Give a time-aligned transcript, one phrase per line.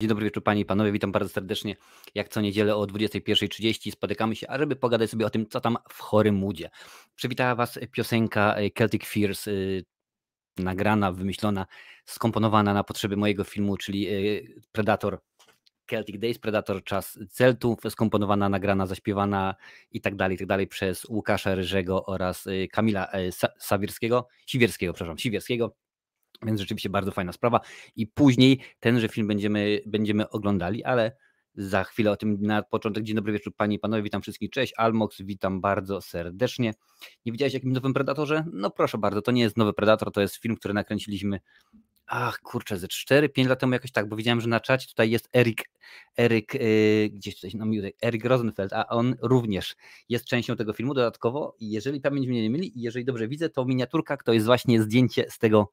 [0.00, 1.76] Dzień dobry wieczór Panie i Panowie, witam bardzo serdecznie.
[2.14, 5.76] Jak co niedzielę o 21.30 spotykamy się, a żeby pogadać sobie o tym, co tam
[5.88, 6.70] w chorym moodzie.
[7.14, 9.84] Przywitała Was piosenka e, Celtic Fears, y,
[10.58, 11.66] nagrana, wymyślona,
[12.06, 15.20] skomponowana na potrzeby mojego filmu, czyli y, Predator
[15.90, 19.54] Celtic Days, Predator Czas Celtów, skomponowana, nagrana, zaśpiewana
[19.90, 23.08] i tak dalej, i tak dalej przez Łukasza Ryżego oraz Kamila
[23.58, 25.87] Sawierskiego, Siwierskiego, przepraszam, Siwierskiego.
[26.42, 27.60] Więc rzeczywiście bardzo fajna sprawa.
[27.96, 31.16] I później tenże film będziemy, będziemy oglądali, ale
[31.54, 33.04] za chwilę o tym na początek.
[33.04, 34.50] Dzień dobry wieczór Panie i Panowie, witam wszystkich.
[34.50, 36.74] Cześć, Almox, witam bardzo serdecznie.
[37.26, 38.44] Nie widziałeś jakim nowym Predatorze?
[38.52, 41.40] No proszę bardzo, to nie jest nowy Predator, to jest film, który nakręciliśmy
[42.08, 45.28] ach kurczę, ze 4-5 lat temu jakoś tak, bo widziałem, że na czacie tutaj jest
[45.36, 45.70] Erik,
[46.18, 47.66] Erik yy, gdzieś tutaj no,
[48.04, 49.76] Erik Rosenfeld, a on również
[50.08, 53.64] jest częścią tego filmu dodatkowo jeżeli pamięć mnie nie myli i jeżeli dobrze widzę, to
[53.64, 55.70] miniaturka to jest właśnie zdjęcie z tego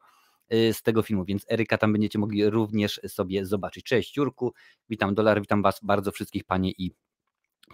[0.49, 3.85] z tego filmu, więc Eryka tam będziecie mogli również sobie zobaczyć.
[3.85, 4.53] Cześć Jurku,
[4.89, 6.91] witam Dolar, witam Was bardzo wszystkich Panie i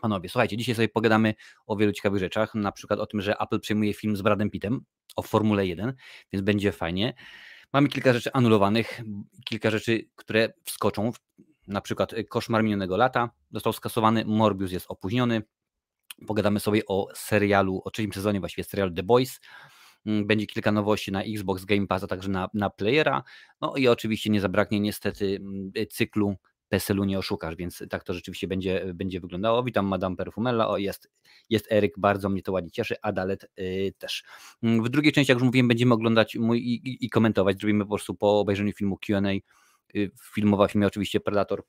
[0.02, 0.30] Panowie.
[0.30, 1.34] Słuchajcie, dzisiaj sobie pogadamy
[1.68, 4.86] o wielu ciekawych rzeczach, na przykład o tym, że Apple przejmuje film z Bradem Pittem
[5.16, 5.94] o Formule 1,
[6.34, 7.13] więc będzie fajnie.
[7.74, 9.02] Mamy kilka rzeczy anulowanych,
[9.46, 11.12] kilka rzeczy, które wskoczą,
[11.68, 15.41] na przykład Koszmar minionego lata został skasowany, Morbius jest opóźniony,
[16.28, 19.40] pogadamy sobie o serialu, o trzecim sezonie właściwie serialu The Boys,
[20.05, 23.24] będzie kilka nowości na Xbox Game Pass, a także na, na Playera.
[23.62, 26.35] No i oczywiście nie zabraknie niestety mm, cyklu
[26.70, 29.63] PESEL-u nie oszukasz, więc tak to rzeczywiście będzie, będzie wyglądało.
[29.63, 31.12] Witam Madame Perfumella, o jest,
[31.49, 34.24] jest Eryk, bardzo mnie to ładnie cieszy, Adalet yy, też.
[34.63, 37.84] Mm, w drugiej części, jak już mówiłem, będziemy oglądać mój i, i, i komentować, zrobimy
[37.84, 39.32] po prostu po obejrzeniu filmu Q&A,
[39.94, 41.63] yy, filmowa filmie oczywiście Predator,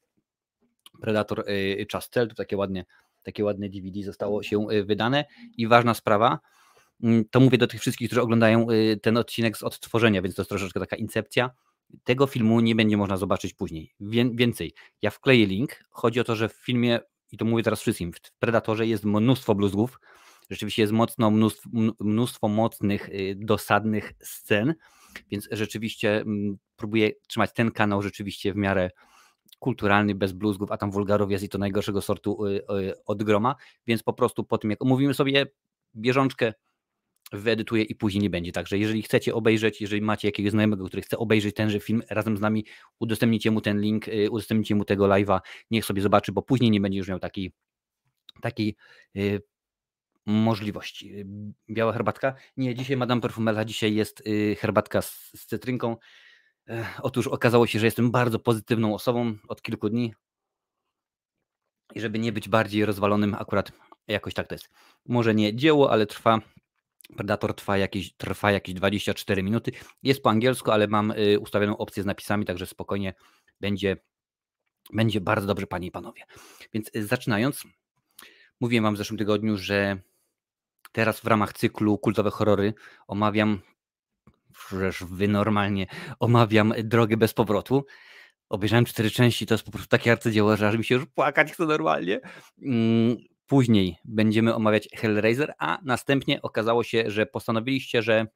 [1.01, 2.85] Predator yy, Chastel, to takie ładne,
[3.23, 5.25] takie ładne DVD zostało się y, wydane
[5.57, 6.62] i ważna sprawa, Mm,
[7.31, 10.49] to mówię do tych wszystkich, którzy oglądają y, ten odcinek z odtworzenia, więc to jest
[10.49, 11.51] troszeczkę taka incepcja.
[12.05, 13.95] Tego filmu nie będzie można zobaczyć później.
[14.35, 15.85] Więcej, ja wkleję link.
[15.91, 17.01] Chodzi o to, że w filmie,
[17.33, 20.01] i to mówię teraz wszystkim, w Predatorze jest mnóstwo bluzgów.
[20.51, 24.75] Rzeczywiście jest mocno mnóstwo, mnóstwo mocnych, y, dosadnych scen,
[25.31, 28.91] więc rzeczywiście mm, próbuję trzymać ten kanał rzeczywiście w miarę
[29.59, 32.63] kulturalny, bez bluzgów, a tam wulgarów jest i to najgorszego sortu y,
[33.07, 33.55] od groma,
[33.87, 35.47] więc po prostu po tym jak omówimy sobie
[35.97, 36.53] bieżączkę,
[37.33, 38.53] wyedytuję i później nie będzie.
[38.53, 42.41] Także jeżeli chcecie obejrzeć, jeżeli macie jakiegoś znajomego, który chce obejrzeć tenże film razem z
[42.41, 42.65] nami,
[42.99, 46.81] udostępnijcie mu ten link, y, udostępnijcie mu tego live'a, niech sobie zobaczy, bo później nie
[46.81, 47.53] będzie już miał takiej,
[48.41, 48.77] takiej
[49.15, 49.43] yy,
[50.27, 51.25] możliwości.
[51.71, 52.35] Biała herbatka?
[52.57, 55.97] Nie, dzisiaj Madame Perfumella, dzisiaj jest yy, herbatka z, z cytrynką.
[56.67, 60.15] Yy, otóż okazało się, że jestem bardzo pozytywną osobą od kilku dni.
[61.95, 63.73] I żeby nie być bardziej rozwalonym, akurat
[64.09, 64.71] jakoś tak to jest.
[65.07, 66.41] Może nie dzieło, ale trwa
[67.17, 69.73] Predator trwa jakieś, trwa jakieś 24 minuty.
[70.03, 73.15] Jest po angielsku, ale mam y, ustawioną opcję z napisami, także spokojnie
[73.61, 73.97] będzie,
[74.93, 76.23] będzie bardzo dobrze, panie i panowie.
[76.73, 77.65] Więc y, zaczynając,
[78.61, 79.97] mówiłem wam w zeszłym tygodniu, że
[80.93, 82.75] teraz w ramach cyklu Kultowe Horrory
[83.07, 83.61] omawiam,
[84.69, 85.87] przecież wy normalnie,
[86.21, 87.85] omawiam Drogę bez powrotu.
[88.49, 91.53] Obejrzałem cztery części, to jest po prostu takie arcydzieło, że aż mi się już płakać
[91.53, 92.21] chce normalnie.
[93.53, 98.27] Później będziemy omawiać Hellraiser, a następnie okazało się, że postanowiliście, że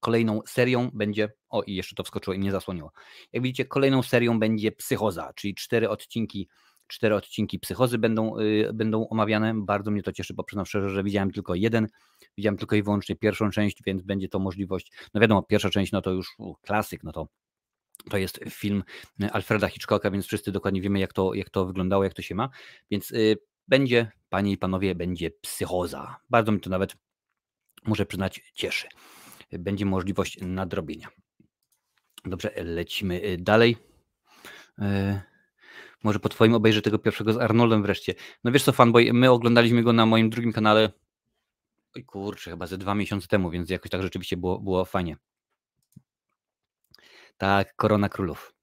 [0.00, 1.32] kolejną serią będzie.
[1.48, 2.92] O, i jeszcze to wskoczyło i mnie zasłoniło.
[3.32, 6.48] Jak widzicie, kolejną serią będzie Psychoza, czyli cztery odcinki.
[6.86, 9.54] Cztery odcinki psychozy będą, yy, będą omawiane.
[9.56, 11.88] Bardzo mnie to cieszy, bo przyznam szczerze, że widziałem tylko jeden.
[12.36, 14.92] Widziałem tylko i wyłącznie pierwszą część, więc będzie to możliwość.
[15.14, 17.28] No wiadomo, pierwsza część no to już u, klasyk, no to
[18.10, 18.82] to jest film
[19.32, 22.48] Alfreda Hitchcocka, więc wszyscy dokładnie wiemy, jak to, jak to wyglądało, jak to się ma.
[22.90, 23.36] Więc yy,
[23.68, 26.16] będzie, panie i panowie, będzie psychoza.
[26.30, 26.96] Bardzo mi to nawet,
[27.84, 28.88] muszę przyznać, cieszy.
[29.52, 31.08] Będzie możliwość nadrobienia.
[32.24, 33.76] Dobrze, lecimy y, dalej.
[34.78, 35.20] Y,
[36.04, 38.14] może po twoim obejrzę tego pierwszego z Arnoldem wreszcie.
[38.44, 40.92] No wiesz co, fanboy, my oglądaliśmy go na moim drugim kanale.
[41.96, 45.16] Oj kurczę, chyba ze dwa miesiące temu, więc jakoś tak rzeczywiście było, było fajnie.
[47.36, 48.53] Tak, Korona Królów.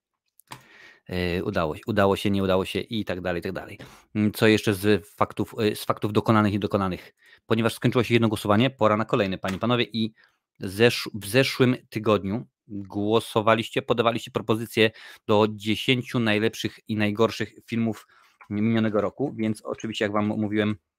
[1.12, 3.78] E, udało, udało się, nie udało się i tak dalej, i tak dalej.
[4.16, 7.14] Mm, co jeszcze z faktów, e, z faktów dokonanych i dokonanych?
[7.46, 10.14] Ponieważ skończyło się jedno głosowanie, pora na kolejne, panie panowie i
[10.60, 14.92] zesz w zeszłym tygodniu głosowaliście, podawaliście propozycje
[15.28, 18.08] do 10 najlepszych i najgorszych filmów
[18.50, 20.91] minionego roku, więc oczywiście jak wam mówiłem, Y,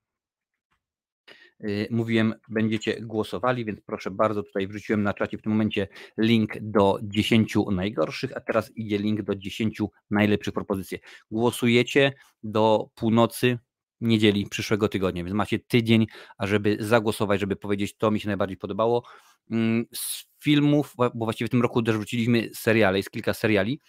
[1.91, 5.89] mówiłem, będziecie głosowali, więc proszę bardzo, tutaj wrzuciłem na czacie w tym momencie
[6.19, 10.99] link do 10 najgorszych, a teraz idzie link do 10 najlepszych propozycji.
[11.31, 12.13] Głosujecie
[12.43, 13.59] do północy
[14.01, 16.07] niedzieli przyszłego tygodnia, więc macie tydzień,
[16.39, 19.03] ażeby zagłosować, żeby powiedzieć, to mi się najbardziej podobało.
[19.51, 23.81] Mm, z filmów, bo właściwie w tym roku też wrzuciliśmy seriale, jest kilka seriali,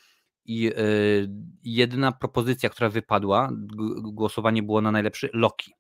[0.46, 1.30] i y,
[1.64, 3.50] jedyna propozycja, która wypadła,
[4.04, 5.74] głosowanie było na najlepszy Loki.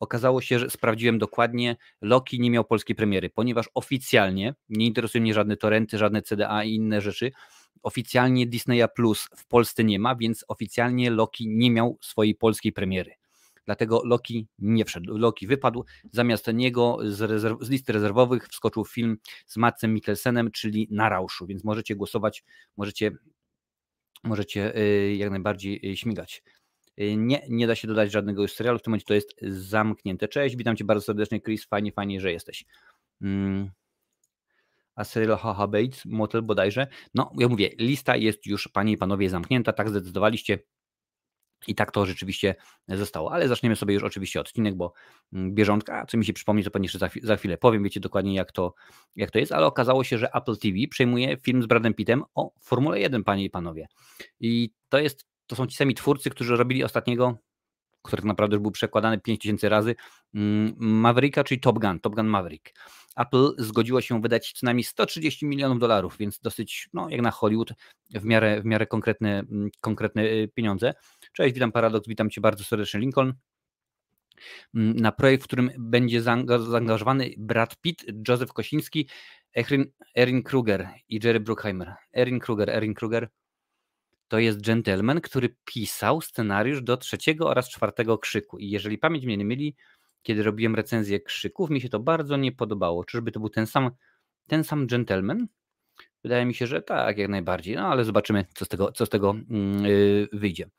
[0.00, 5.34] Okazało się, że sprawdziłem dokładnie, Loki nie miał polskiej premiery, ponieważ oficjalnie, nie interesują mnie
[5.34, 7.32] żadne torrenty, żadne CDA i inne rzeczy,
[7.82, 13.14] oficjalnie Disneya Plus w Polsce nie ma, więc oficjalnie Loki nie miał swojej polskiej premiery.
[13.66, 15.18] Dlatego Loki nie wszedł.
[15.18, 15.84] Loki wypadł.
[16.12, 21.46] Zamiast niego z, rezerw- z listy rezerwowych wskoczył film z Matsem Mikkelsenem, czyli Na Rauszu,
[21.46, 22.44] więc możecie głosować,
[22.76, 23.10] możecie,
[24.24, 26.42] możecie y, jak najbardziej y, śmigać.
[27.00, 30.28] Y, nie, nie da się dodać żadnego już serialu, w tym momencie to jest zamknięte.
[30.28, 32.64] Cześć, witam Cię bardzo serdecznie, Chris, fajnie, fajnie, że jesteś.
[33.22, 33.70] Mm.
[34.94, 36.86] A serial Haha Bates, Motel bodajże.
[37.14, 40.58] No, ja mówię, lista jest już, Panie i Panowie, zamknięta, tak zdecydowaliście.
[41.66, 42.54] I tak to rzeczywiście
[42.88, 43.32] zostało.
[43.32, 44.92] Ale zaczniemy sobie już oczywiście odcinek, bo
[45.32, 48.34] mm, bieżątka, co mi się przypomni, to pewnie jeszcze za, za chwilę powiem, wiecie dokładnie
[48.34, 48.74] jak to,
[49.16, 52.52] jak to jest, ale okazało się, że Apple TV przejmuje film z Bradem Pittem o
[52.60, 53.86] Formule 1, panie i panowie.
[54.40, 57.38] I to jest, to są ci sami twórcy, którzy robili ostatniego,
[58.02, 59.94] który tak naprawdę już był przekładany 5000 razy,
[60.34, 62.72] mm, Mavericka, czyli Top Gun, Top Gun Maverick.
[63.16, 67.72] Apple zgodziło się wydać co najmniej 130 milionów dolarów, więc dosyć, no jak na Hollywood,
[68.10, 70.94] w miarę, w miarę konkretne, mm, konkretne y, pieniądze.
[71.32, 73.34] Cześć, witam Paradox, witam Cię bardzo serdecznie, Lincoln.
[74.74, 79.08] Mm, na projekt, w którym będzie zaangażowany Brad Pitt, Józef Kosiński,
[79.56, 79.84] Erin,
[80.16, 81.94] Erin Kruger i Jerry Bruckheimer.
[82.12, 83.28] Erin Kruger, Erin Kruger
[84.28, 88.58] to jest gentleman, który pisał scenariusz do trzeciego oraz czwartego krzyku.
[88.58, 89.76] I jeżeli pamięć mnie nie myli,
[90.22, 93.04] kiedy robiłem recenzję krzyków, mi się to bardzo nie podobało.
[93.04, 93.90] Czyżby to był ten sam,
[94.46, 95.46] ten sam gentleman?
[96.22, 97.76] Wydaje mi się, że tak, jak najbardziej.
[97.76, 99.34] No ale zobaczymy, co z tego, co z tego
[99.82, 100.70] yy, wyjdzie.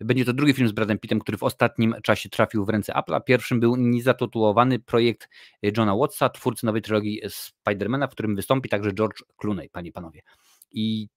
[0.00, 3.24] Będzie to drugi film z Bradem Pittem, który w ostatnim czasie trafił w ręce Apple'a.
[3.24, 5.28] Pierwszym był niezatotulowany projekt
[5.62, 10.22] Johna Wattsa, twórcy nowej trylogii Spidermana, w którym wystąpi także George Clooney, panie i panowie.
[10.72, 11.08] I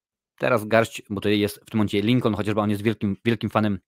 [0.44, 3.80] teraz garść, bo to jest w tym momencie Lincoln, chociażby on jest wielkim, wielkim fanem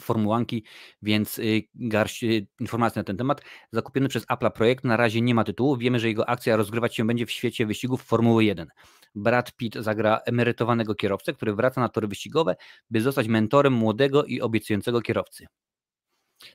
[0.00, 0.64] formułanki,
[1.02, 3.42] więc y, garść y, informacji na ten temat.
[3.72, 5.76] Zakupiony przez Apple projekt na razie nie ma tytułu.
[5.76, 8.68] Wiemy, że jego akcja rozgrywać się będzie w świecie wyścigów Formuły 1.
[9.14, 12.56] Brad Pitt zagra emerytowanego kierowcę, który wraca na tory wyścigowe,
[12.90, 15.46] by zostać mentorem młodego i obiecującego kierowcy.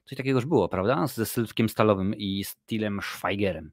[0.05, 1.07] Coś takiego już było, prawda?
[1.07, 3.71] Ze Sylwkiem Stalowym i Stilem Schweigerem.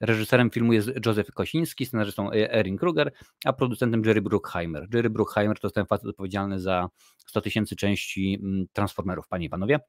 [0.00, 3.12] Reżyserem filmu jest Józef Kosiński, scenarzystą e- Erin Kruger,
[3.44, 4.88] a producentem Jerry Bruckheimer.
[4.94, 6.88] Jerry Bruckheimer to ten facet odpowiedzialny za
[7.26, 9.80] 100 tysięcy części mm, Transformerów, panie i panowie.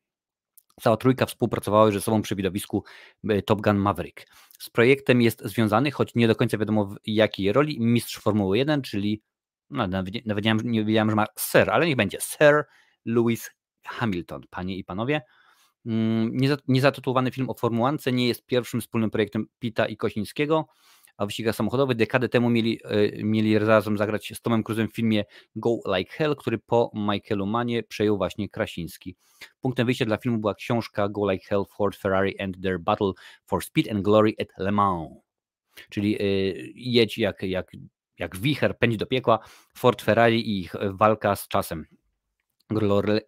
[0.81, 2.83] Cała trójka współpracowała ze sobą przy widowisku
[3.29, 4.25] e, Top Gun Maverick.
[4.59, 8.81] Z projektem jest związany, choć nie do końca wiadomo w jakiej roli, mistrz Formuły 1,
[8.81, 9.21] czyli
[9.69, 12.63] no, nawet, nawet nie wiedziałem, że ma Sir, ale niech będzie Sir
[13.05, 13.51] Lewis
[13.87, 15.21] Hamilton, panie i panowie.
[15.85, 16.37] Mm,
[16.67, 20.67] niezatytułowany film o Formułance nie jest pierwszym wspólnym projektem Pita i Kosińskiego,
[21.17, 25.25] a wyścigach samochodowych dekadę temu mieli, e, mieli razem zagrać z Tomem Cruzem w filmie
[25.55, 29.15] Go Like Hell, który po Michaelu Manie przejął właśnie Krasiński.
[29.61, 33.11] Punktem wyjścia dla filmu była książka Go Like Hell, Ford, Ferrari and Their Battle
[33.45, 35.09] for Speed and Glory at Le Mans.
[35.89, 37.71] Czyli y, jedź jak, jak,
[38.19, 39.39] jak wicher, pędź do piekła,
[39.77, 41.85] Ford, Ferrari i ich walka z czasem.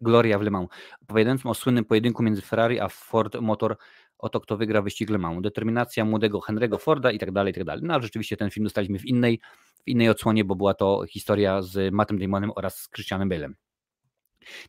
[0.02, 0.70] Gloria w Le Mans,
[1.02, 3.78] opowiadającym o słynnym pojedynku między Ferrari a Ford Motor
[4.18, 5.42] o to, kto wygra wyścig Le Mans.
[5.42, 7.84] Determinacja młodego Henry'ego Forda i tak dalej, i tak dalej.
[7.86, 9.40] No ale rzeczywiście ten film dostaliśmy w innej,
[9.86, 13.54] w innej odsłonie, bo była to historia z Mattem Damonem oraz z Christianem Bale'em.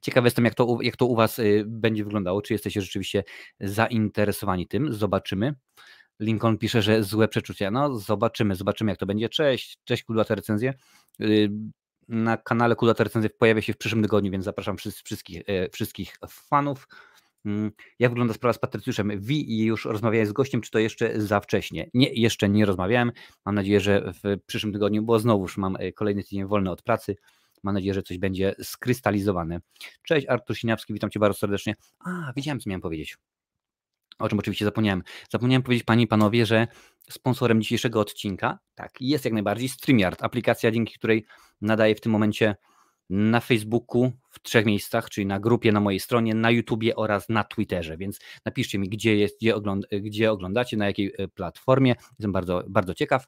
[0.01, 2.43] Ciekaw jestem, jak to, jak to u Was y, będzie wyglądało.
[2.43, 3.25] Czy jesteście rzeczywiście
[3.61, 4.93] zainteresowani tym?
[4.93, 5.55] Zobaczymy.
[6.21, 7.71] Lincoln pisze, że złe przeczucia.
[7.71, 9.29] No, zobaczymy, zobaczymy, jak to będzie.
[9.29, 10.75] Cześć, cześć, te recenzje.
[12.09, 16.89] Na kanale Kulata Recenzji pojawia się w przyszłym tygodniu, więc zapraszam wszystkich, e, wszystkich fanów.
[17.45, 21.21] Mm, jak wygląda sprawa z Patrycjuszem Wi i już rozmawiałem z gościem, czy to jeszcze
[21.21, 21.91] za wcześnie?
[21.95, 23.13] Nie, jeszcze nie rozmawiałem.
[23.47, 27.17] Mam nadzieję, że w przyszłym tygodniu, bo znowuż mam e, kolejny tydzień wolny od pracy.
[27.63, 29.61] Mam nadzieję, że coś będzie skrystalizowane.
[30.03, 31.75] Cześć, Artur Siniawski, witam Cię bardzo serdecznie.
[31.99, 33.17] A, wiedziałem, co miałem powiedzieć
[34.19, 35.03] o czym oczywiście zapomniałem.
[35.31, 36.67] Zapomniałem powiedzieć Pani i Panowie, że
[37.11, 41.27] sponsorem dzisiejszego odcinka, tak, jest jak najbardziej StreamYard, aplikacja, dzięki której
[41.61, 42.57] nadaję w tym momencie
[43.11, 47.45] na Facebooku w trzech miejscach, czyli na grupie na mojej stronie, na YouTubie oraz na
[47.45, 49.55] Twitterze, więc napiszcie mi, gdzie jest, gdzie,
[50.01, 51.95] gdzie oglądacie, na jakiej e, platformie.
[52.11, 53.27] Jestem bardzo, bardzo ciekaw.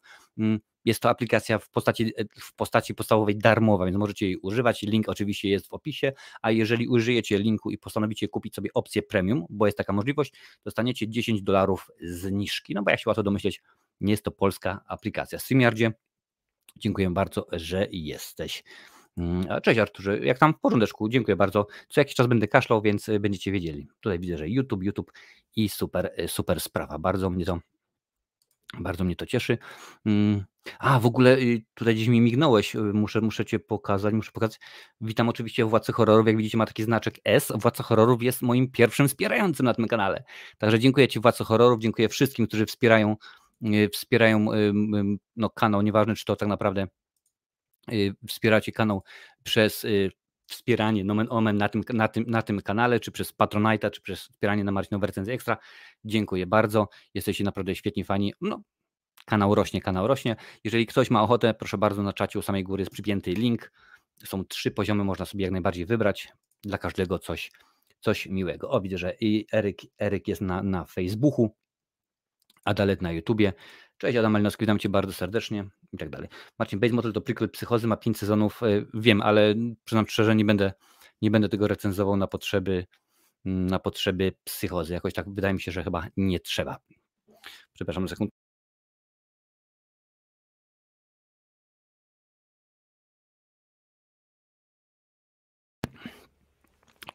[0.85, 4.83] Jest to aplikacja w postaci, e, w postaci podstawowej darmowa, więc możecie jej używać.
[4.83, 9.47] Link oczywiście jest w opisie, a jeżeli użyjecie linku i postanowicie kupić sobie opcję premium,
[9.51, 10.33] bo jest taka możliwość,
[10.65, 12.75] dostaniecie 10 dolarów zniżki.
[12.75, 13.63] No bo jak się łatwo domyśleć,
[14.01, 15.39] nie jest to polska aplikacja.
[15.39, 15.93] StreamYardzie,
[16.77, 18.65] dziękuję bardzo, że jesteś.
[19.17, 21.67] Mm, cześć Arturze, jak tam w porządeczku, dziękuję bardzo.
[21.89, 23.89] Co jakiś czas będę kaszlał, więc będziecie wiedzieli.
[24.01, 25.13] Tutaj widzę, że YouTube, YouTube
[25.57, 26.99] i super, super sprawa.
[26.99, 27.59] Bardzo mnie to
[28.79, 29.59] Bardzo mnie to cieszy.
[30.07, 30.45] Mm,
[30.79, 34.61] a, w ogóle y, tutaj gdzieś mi mignąłeś, y, muszę, muszę Cię pokazać, muszę pokazać.
[35.01, 37.53] Witam oczywiście Władcy Horrorów, jak widzicie ma taki znaczek S.
[37.55, 40.25] Władca Horrorów jest moim pierwszym wspierającym na tym kanale.
[40.59, 43.17] Także dziękuję Ci Władcy Horrorów, dziękuję wszystkim, którzy wspierają,
[43.65, 44.47] y, wspierają
[45.37, 46.87] no, kanał, nieważne czy to tak naprawdę
[48.29, 49.03] wspieracie kanał
[49.43, 49.87] przez
[50.51, 54.21] wspieranie nomen omen na tym, na, tym, na tym kanale, czy przez Patronite'a, czy przez
[54.21, 55.57] wspieranie na Marcinowe Recenzje Ekstra.
[56.05, 56.89] Dziękuję bardzo.
[57.15, 58.35] Jesteście naprawdę świetni fani.
[58.41, 58.63] No,
[59.27, 60.37] kanał rośnie, kanał rośnie.
[60.65, 63.73] Jeżeli ktoś ma ochotę, proszę bardzo, na czacie u samej góry jest przypięty link.
[64.25, 66.33] Są trzy poziomy, można sobie jak najbardziej wybrać.
[66.63, 67.51] Dla każdego coś,
[68.01, 68.71] coś miłego.
[68.71, 71.55] O, widzę, że i Eryk, Eryk jest na, na Facebooku,
[72.65, 73.53] Adalet na YouTubie.
[74.01, 76.29] Cześć Adam Malinowski, witam Cię bardzo serdecznie i tak dalej.
[76.59, 79.55] Marcin Bates Motel to prequel psychozy, ma 5 sezonów, e, wiem, ale
[79.85, 80.73] przyznam szczerze, nie będę,
[81.23, 82.87] nie będę tego recenzował na potrzeby,
[83.45, 84.93] na potrzeby psychozy.
[84.93, 86.79] Jakoś tak wydaje mi się, że chyba nie trzeba.
[87.73, 88.31] Przepraszam sekund.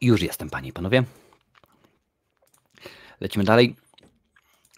[0.00, 1.04] Już jestem, panie i panowie.
[3.20, 3.76] Lecimy dalej.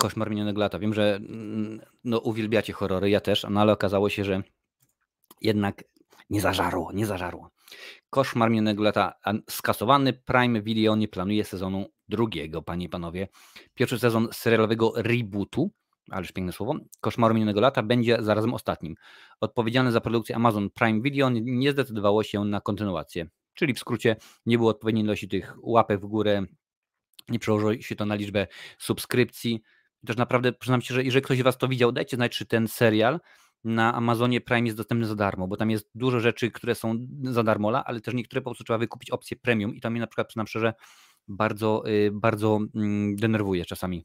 [0.00, 0.78] Koszmar minionego lata.
[0.78, 4.42] Wiem, że mm, no, uwielbiacie horrory, ja też, no ale okazało się, że
[5.40, 5.84] jednak
[6.30, 7.50] nie zażarło, nie zażarło.
[8.10, 9.12] Koszmar minionego lata
[9.50, 10.12] skasowany.
[10.12, 13.28] Prime Video nie planuje sezonu drugiego, panie i panowie.
[13.74, 15.70] Pierwszy sezon serialowego rebootu,
[16.10, 18.94] ależ piękne słowo, Koszmaru minionego lata będzie zarazem ostatnim.
[19.40, 23.26] Odpowiedzialne za produkcję Amazon Prime Video nie zdecydowało się na kontynuację.
[23.54, 26.42] Czyli w skrócie nie było odpowiedniej ilości tych łapek w górę,
[27.28, 28.46] nie przełożyło się to na liczbę
[28.78, 29.62] subskrypcji,
[30.06, 32.68] też naprawdę przyznam się, że jeżeli ktoś z Was to widział, dajcie znać, czy ten
[32.68, 33.20] serial
[33.64, 37.42] na Amazonie Prime jest dostępny za darmo, bo tam jest dużo rzeczy, które są za
[37.42, 40.28] darmo, ale też niektóre po prostu trzeba wykupić opcję premium i to mnie na przykład,
[40.28, 40.74] przyznam szczerze,
[41.28, 44.04] bardzo, y, bardzo mm, denerwuje czasami.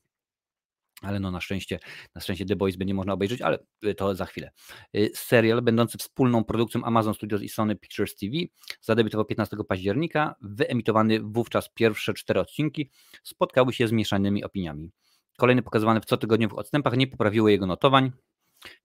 [1.01, 1.79] Ale no na szczęście,
[2.15, 4.51] na szczęście The Boys będzie można obejrzeć, ale y, to za chwilę.
[4.97, 8.33] Y, serial będący wspólną produkcją Amazon Studios i Sony Pictures TV
[8.81, 10.35] zadebiutował 15 października.
[10.41, 12.91] Wyemitowany wówczas pierwsze cztery odcinki
[13.23, 14.91] spotkały się z mieszanymi opiniami.
[15.37, 18.11] Kolejny pokazywany w cotygodniowych odstępach nie poprawiły jego notowań.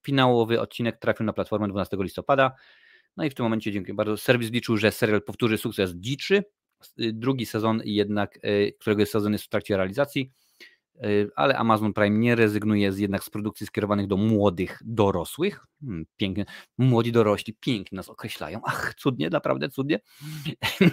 [0.02, 2.52] Finałowy odcinek trafił na platformę 12 listopada.
[3.16, 4.16] No i w tym momencie dziękuję bardzo.
[4.16, 6.44] Serwis liczył, że serial powtórzy sukces Dziczy.
[6.96, 10.32] Drugi sezon jednak, e, którego sezon jest w trakcie realizacji,
[10.96, 15.66] e, ale Amazon Prime nie rezygnuje z, jednak z produkcji skierowanych do młodych dorosłych.
[15.80, 16.44] Hmm, pięknie.
[16.78, 18.60] Młodzi dorośli pięknie nas określają.
[18.64, 20.00] Ach, cudnie, naprawdę cudnie.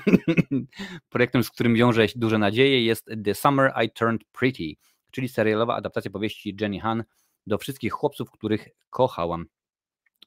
[1.10, 4.76] Projektem, z którym wiąże się duże nadzieje jest The Summer I Turned Pretty
[5.16, 7.04] czyli serialowa adaptacja powieści Jenny Han
[7.48, 9.46] do wszystkich chłopców, których kochałam.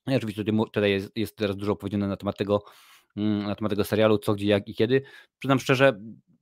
[0.06, 2.64] No I oczywiście tutaj jest, jest teraz dużo powiedziane na temat tego,
[3.16, 5.02] mm, na temat tego serialu, co, gdzie, jak i kiedy.
[5.38, 6.00] Przyznam szczerze,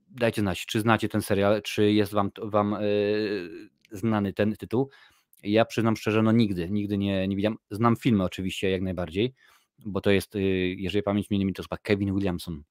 [0.08, 4.90] dajcie znać, czy znacie ten serial, czy jest wam, wam yy, znany ten tytuł.
[5.42, 7.58] Ja przyznam szczerze, no nigdy, nigdy nie, nie widziałem.
[7.70, 9.34] Znam filmy oczywiście jak najbardziej,
[9.78, 10.40] bo to jest, yy,
[10.74, 12.62] jeżeli pamięć mnie nie to chyba Kevin Williamson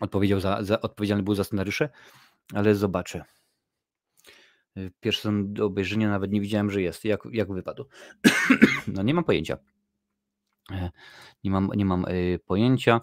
[0.00, 1.88] odpowiedział za, za, odpowiedzialny był za scenariusze,
[2.54, 3.24] ale zobaczę.
[4.78, 7.04] Y, pierwszy sezon do obejrzenia nawet nie widziałem, że jest.
[7.04, 7.84] Jak, jak wypadł?
[8.94, 9.58] no nie mam pojęcia.
[10.70, 10.90] E,
[11.44, 13.00] nie mam, nie mam y, pojęcia.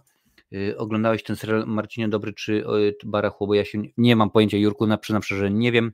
[0.53, 2.63] Y, oglądałeś ten serial Marcinie Dobry czy
[3.05, 5.91] Barachło, bo ja się nie mam pojęcia, Jurku, na przyznam szczerze, nie wiem.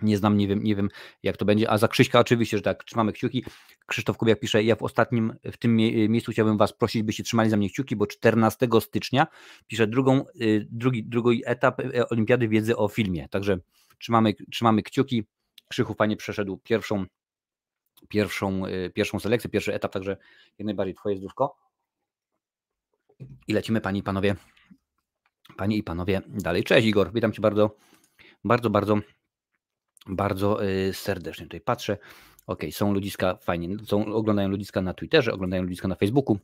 [0.00, 0.88] Nie znam, nie wiem, nie wiem
[1.22, 1.70] jak to będzie.
[1.70, 3.44] A za Krzyśka oczywiście, że tak, trzymamy kciuki.
[3.86, 5.76] Krzysztof Kubiak pisze, ja w ostatnim, w tym
[6.08, 9.26] miejscu chciałbym Was prosić, byście trzymali za mnie kciuki, bo 14 stycznia
[9.66, 10.24] piszę drugą,
[10.70, 13.28] drugi, drugi etap e, Olimpiady Wiedzy o filmie.
[13.28, 13.58] Także
[13.98, 15.24] Trzymamy, trzymamy kciuki.
[15.68, 17.04] Krzychu fajnie przeszedł pierwszą,
[18.08, 20.16] pierwszą, y, pierwszą selekcję, pierwszy etap, także
[20.58, 21.56] jak najbardziej Twoje zdrówko.
[23.48, 24.36] I lecimy, Panie i Panowie.
[25.56, 26.64] Panie i Panowie, dalej.
[26.64, 27.76] Cześć Igor, witam Cię bardzo,
[28.44, 28.98] bardzo, bardzo,
[30.08, 31.46] bardzo y, serdecznie.
[31.46, 31.98] Tutaj patrzę.
[32.46, 36.38] Ok, są ludziska, fajnie, są, oglądają ludziska na Twitterze, oglądają ludziska na Facebooku.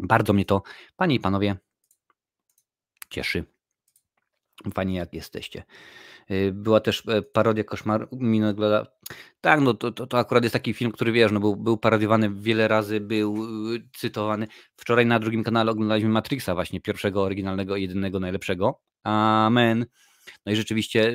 [0.00, 0.62] Bardzo mnie to,
[0.96, 1.56] Panie i Panowie,
[3.10, 3.44] cieszy.
[4.74, 5.64] Fajnie jak jesteście.
[6.30, 8.86] Y, była też e, parodia Koszmar minionego
[9.40, 12.30] Tak, no to, to, to, akurat jest taki film, który wiesz, no był, był parodiowany
[12.34, 14.46] wiele razy, był y, cytowany.
[14.76, 18.80] Wczoraj na drugim kanale oglądaliśmy Matrixa właśnie, pierwszego, oryginalnego, jedynego, najlepszego.
[19.02, 19.86] Amen.
[20.46, 21.12] No i rzeczywiście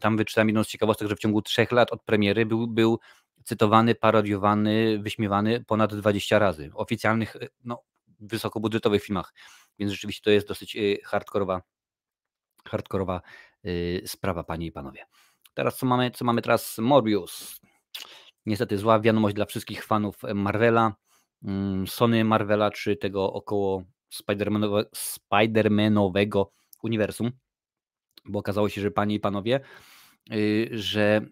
[0.00, 2.98] tam wyczytałem jedną z ciekawostek, że w ciągu trzech lat od premiery był, był
[3.44, 6.70] cytowany, parodiowany, wyśmiewany ponad 20 razy.
[6.70, 7.82] W oficjalnych, no,
[8.20, 9.34] wysokobudżetowych filmach.
[9.78, 11.62] Więc rzeczywiście to jest dosyć hardkorowa,
[12.64, 13.20] hardkorowa
[13.66, 15.06] Y, sprawa, panie i panowie.
[15.54, 16.10] Teraz co mamy?
[16.10, 16.78] Co mamy teraz?
[16.78, 17.60] Morbius.
[18.46, 20.94] Niestety zła wiadomość dla wszystkich fanów Marvela,
[21.42, 23.82] mm, Sony Marvela, czy tego około
[24.94, 26.46] Spider-Manowego
[26.82, 27.30] uniwersum,
[28.28, 29.60] bo okazało się, że panie i panowie,
[30.32, 31.26] y, że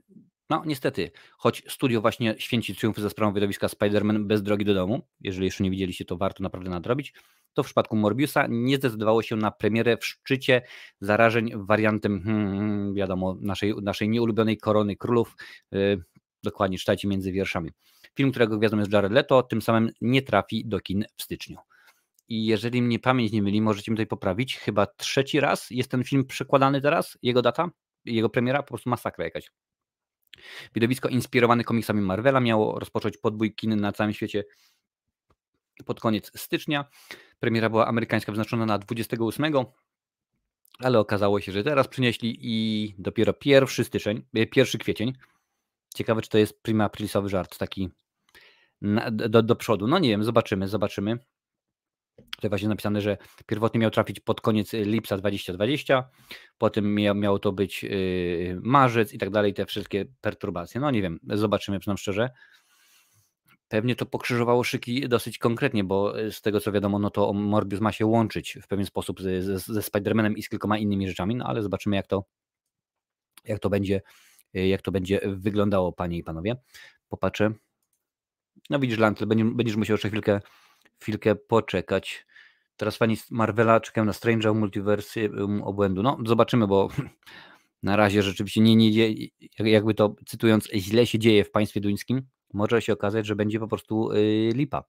[0.50, 5.02] No niestety, choć studio właśnie święci triumfy za sprawą widowiska Spider-Man bez drogi do domu,
[5.20, 7.14] jeżeli jeszcze nie widzieliście, to warto naprawdę nadrobić,
[7.54, 10.62] to w przypadku Morbiusa nie zdecydowało się na premierę w szczycie
[11.00, 15.36] zarażeń wariantem, hmm, hmm wiadomo, naszej, naszej nieulubionej korony królów,
[15.72, 16.04] yy,
[16.42, 17.70] dokładnie czytajcie między wierszami.
[18.16, 21.58] Film, którego gwiazdą jest Jared Leto, tym samym nie trafi do kin w styczniu.
[22.28, 26.04] I jeżeli mnie pamięć nie myli, możecie mi tutaj poprawić, chyba trzeci raz jest ten
[26.04, 27.70] film przekładany teraz, jego data,
[28.04, 29.50] jego premiera, po prostu masakra jakaś.
[30.74, 34.44] Widowisko inspirowane komiksami Marvela miało rozpocząć podbój kin na całym świecie
[35.86, 36.84] pod koniec stycznia.
[37.40, 39.52] Premiera była amerykańska wyznaczona na 28,
[40.78, 45.12] ale okazało się, że teraz przynieśli i dopiero 1 styczeń, 1 kwiecień.
[45.94, 47.90] Ciekawe, czy to jest prima aprilisowy żart, taki
[49.12, 49.86] do, do przodu.
[49.86, 51.18] No nie wiem, zobaczymy, zobaczymy.
[52.16, 53.16] Tutaj właśnie napisane, że
[53.46, 56.08] pierwotnie miał trafić pod koniec lipca 2020,
[56.58, 60.80] potem miał, miało to być yy, marzec i tak dalej, te wszystkie perturbacje.
[60.80, 62.30] No nie wiem, zobaczymy, przynajmniej szczerze.
[63.68, 67.92] Pewnie to pokrzyżowało szyki dosyć konkretnie, bo z tego co wiadomo, no to Morbius ma
[67.92, 71.62] się łączyć w pewien sposób ze, ze, Spider-Manem i z kilkoma innymi rzeczami, no ale
[71.62, 72.24] zobaczymy jak to,
[73.44, 74.00] jak to będzie,
[74.54, 76.56] jak to będzie wyglądało, panie i panowie.
[77.08, 77.52] Popatrzę.
[78.70, 80.40] No widzisz, Lantle, będziesz musiał jeszcze chwilkę
[81.04, 82.26] chwilkę poczekać.
[82.76, 86.02] Teraz fani Marvela czekają na Strange'a Multiversum obłędu.
[86.02, 86.88] No, zobaczymy, bo
[87.82, 92.22] na razie rzeczywiście nie, nie dzieje, jakby to cytując, źle się dzieje w państwie duńskim.
[92.52, 94.84] Może się okazać, że będzie po prostu yy, lipa.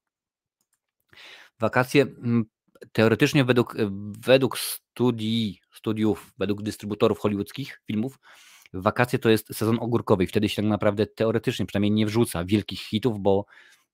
[1.60, 2.46] Wakacje mm,
[2.92, 3.76] teoretycznie według,
[4.20, 8.20] według studii, studiów, według dystrybutorów hollywoodzkich filmów,
[8.74, 13.20] wakacje to jest sezon ogórkowy wtedy się tak naprawdę teoretycznie przynajmniej nie wrzuca wielkich hitów,
[13.20, 13.46] bo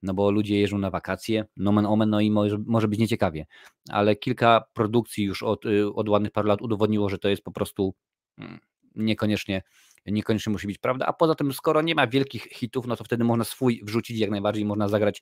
[0.01, 3.46] no bo ludzie jeżdżą na wakacje, nomen omen, no i może, może być nieciekawie.
[3.89, 7.51] Ale kilka produkcji już od, y, od ładnych paru lat udowodniło, że to jest po
[7.51, 7.93] prostu
[8.38, 8.60] mm,
[8.96, 9.63] niekoniecznie,
[10.05, 11.05] niekoniecznie musi być prawda.
[11.05, 14.29] A poza tym, skoro nie ma wielkich hitów, no to wtedy można swój wrzucić jak
[14.29, 15.22] najbardziej, można zagrać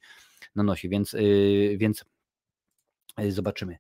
[0.56, 2.06] na nosie, więc, yy, więc
[3.18, 3.78] yy, zobaczymy.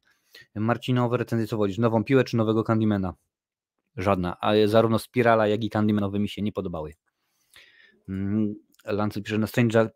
[0.56, 1.77] Marcinowe recenzje co wolisz?
[1.77, 3.13] Nową piłę czy nowego Candymana?
[3.98, 6.94] Żadna, ale zarówno Spirala, jak i Candymanowy mi się nie podobały.
[8.09, 9.92] Mm, Lancet pisze na Stranger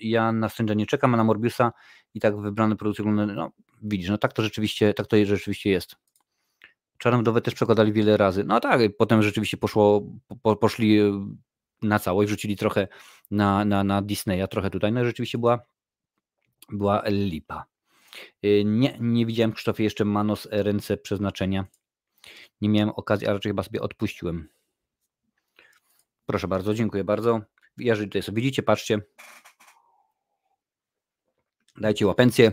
[0.00, 1.72] ja na Strange'a nie czekam, a na Morbiusa
[2.14, 3.50] i tak wybrane produkcje no
[3.82, 5.96] widzisz, no tak to rzeczywiście, tak to rzeczywiście jest.
[6.98, 8.44] Czarną też przekładali wiele razy.
[8.44, 10.06] No tak, potem rzeczywiście poszło,
[10.42, 10.98] po, poszli
[11.82, 12.88] na całość, wrzucili trochę
[13.30, 15.58] na, na, na Disneya, trochę tutaj, no rzeczywiście była,
[16.68, 17.64] była lipa.
[18.44, 21.66] Y, nie, nie widziałem Krzysztofie jeszcze Manos ręce przeznaczenia.
[22.60, 24.48] Nie miałem okazji, a raczej chyba sobie odpuściłem.
[26.26, 27.40] Proszę bardzo, dziękuję bardzo.
[27.78, 29.00] Jeżeli tutaj sobie widzicie, patrzcie.
[31.76, 32.52] Dajcie łapencję.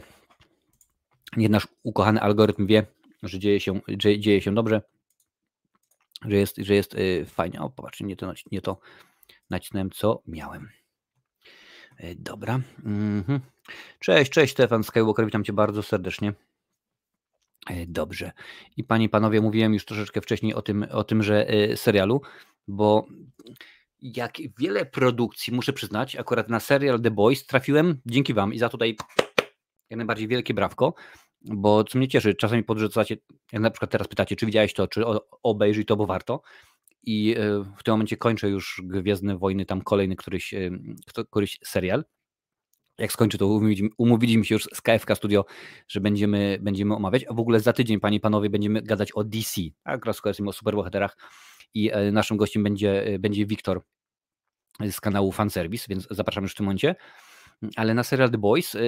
[1.38, 2.86] Niech nasz ukochany algorytm wie,
[3.24, 4.82] że dzieje się, że dzieje się dobrze,
[6.26, 7.62] że jest, że jest yy, fajnie.
[7.62, 8.80] O, popatrzcie, nie to, nie to
[9.50, 10.70] nacisnąłem, co miałem.
[12.00, 12.60] Yy, dobra.
[12.86, 13.40] Mhm.
[14.00, 16.34] Cześć, cześć Stefan Skywalker, witam Cię bardzo serdecznie.
[17.70, 18.32] Yy, dobrze.
[18.78, 22.22] I Panie i Panowie, mówiłem już troszeczkę wcześniej o tym, o tymże serialu,
[22.68, 23.06] bo
[24.02, 28.70] jak wiele produkcji, muszę przyznać, akurat na serial The Boys trafiłem dzięki Wam i za
[28.70, 28.98] tutaj
[29.90, 30.94] jak najbardziej wielkie brawko,
[31.42, 33.18] bo co mnie cieszy, czasami podrzucacie,
[33.52, 35.04] jak na przykład teraz pytacie, czy widziałeś to, czy
[35.44, 36.42] obejrzyj to, bo warto.
[37.04, 40.70] I e, w tym momencie kończę już Gwiezdne Wojny, tam kolejny któryś, e,
[41.32, 42.06] któryś serial.
[42.98, 43.60] Jak skończę, to
[43.98, 45.46] umówiliśmy, się już z KFK Studio,
[45.88, 49.24] że będziemy, będziemy omawiać, a w ogóle za tydzień, panie i panowie, będziemy gadać o
[49.24, 51.18] DC, a akurat skojarzymy o superbohaterach
[51.74, 53.82] i e, naszym gościem będzie, e, będzie Wiktor
[54.92, 56.96] z kanału Fanservice, więc zapraszam już w tym momencie.
[57.76, 58.80] Ale na serial The Boys e,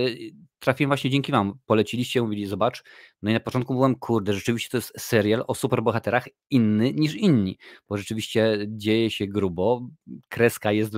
[0.59, 1.53] trafiłem właśnie dzięki Wam.
[1.65, 2.83] Poleciliście, mówili, zobacz.
[3.21, 7.57] No i na początku byłem, kurde, rzeczywiście to jest serial o superbohaterach inny niż inni,
[7.89, 9.89] bo rzeczywiście dzieje się grubo,
[10.29, 10.93] kreska jest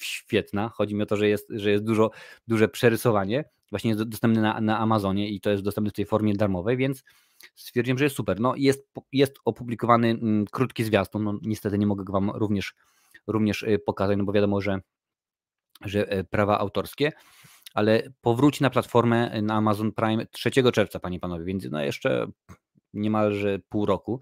[0.00, 0.68] świetna.
[0.68, 2.10] Chodzi mi o to, że jest, że jest dużo,
[2.48, 3.44] duże przerysowanie.
[3.70, 7.04] Właśnie jest dostępny na, na Amazonie i to jest dostępne w tej formie darmowej, więc
[7.54, 8.40] stwierdziłem, że jest super.
[8.40, 12.74] No jest, jest opublikowany mm, krótki zwiastun, no niestety nie mogę go Wam również,
[13.26, 14.80] również y, pokazać, no bo wiadomo, że,
[15.84, 17.12] że e, prawa autorskie,
[17.74, 22.26] ale powróci na platformę na Amazon Prime 3 czerwca, Panie i Panowie, więc no jeszcze
[22.94, 24.20] niemalże pół roku.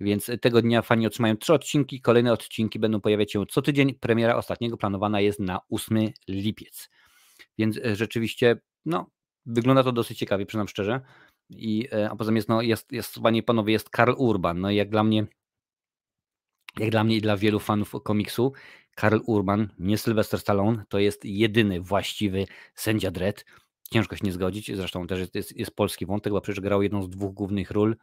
[0.00, 2.00] Więc tego dnia fani otrzymają trzy odcinki.
[2.00, 3.94] Kolejne odcinki będą pojawiać się co tydzień.
[3.94, 6.90] Premiera ostatniego planowana jest na 8 lipiec.
[7.58, 9.10] Więc e, rzeczywiście, no,
[9.46, 11.00] wygląda to dosyć ciekawie, przyznam szczerze.
[11.50, 14.60] I, e, a poza tym jest, no, jest, jest, panie panowie, jest Karl Urban.
[14.60, 15.26] No i jak dla mnie,
[16.78, 18.52] jak dla mnie i dla wielu fanów komiksu,
[18.94, 23.44] Karl Urban, nie Sylvester Stallone, to jest jedyny właściwy sędzia Dredd.
[23.90, 27.02] Ciężko się nie zgodzić, zresztą też jest, jest, jest polski wątek, bo przecież grał jedną
[27.02, 27.96] z dwóch głównych ról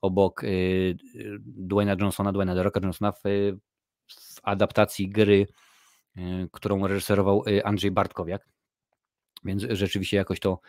[0.00, 3.22] obok y, y Dwayna Johnsona, Dwayna The Rocka Johnsona w,
[4.08, 5.46] w adaptacji gry,
[6.52, 8.48] którą reżyserował Andrzej Bartkowiak,
[9.44, 10.60] więc rzeczywiście jakoś to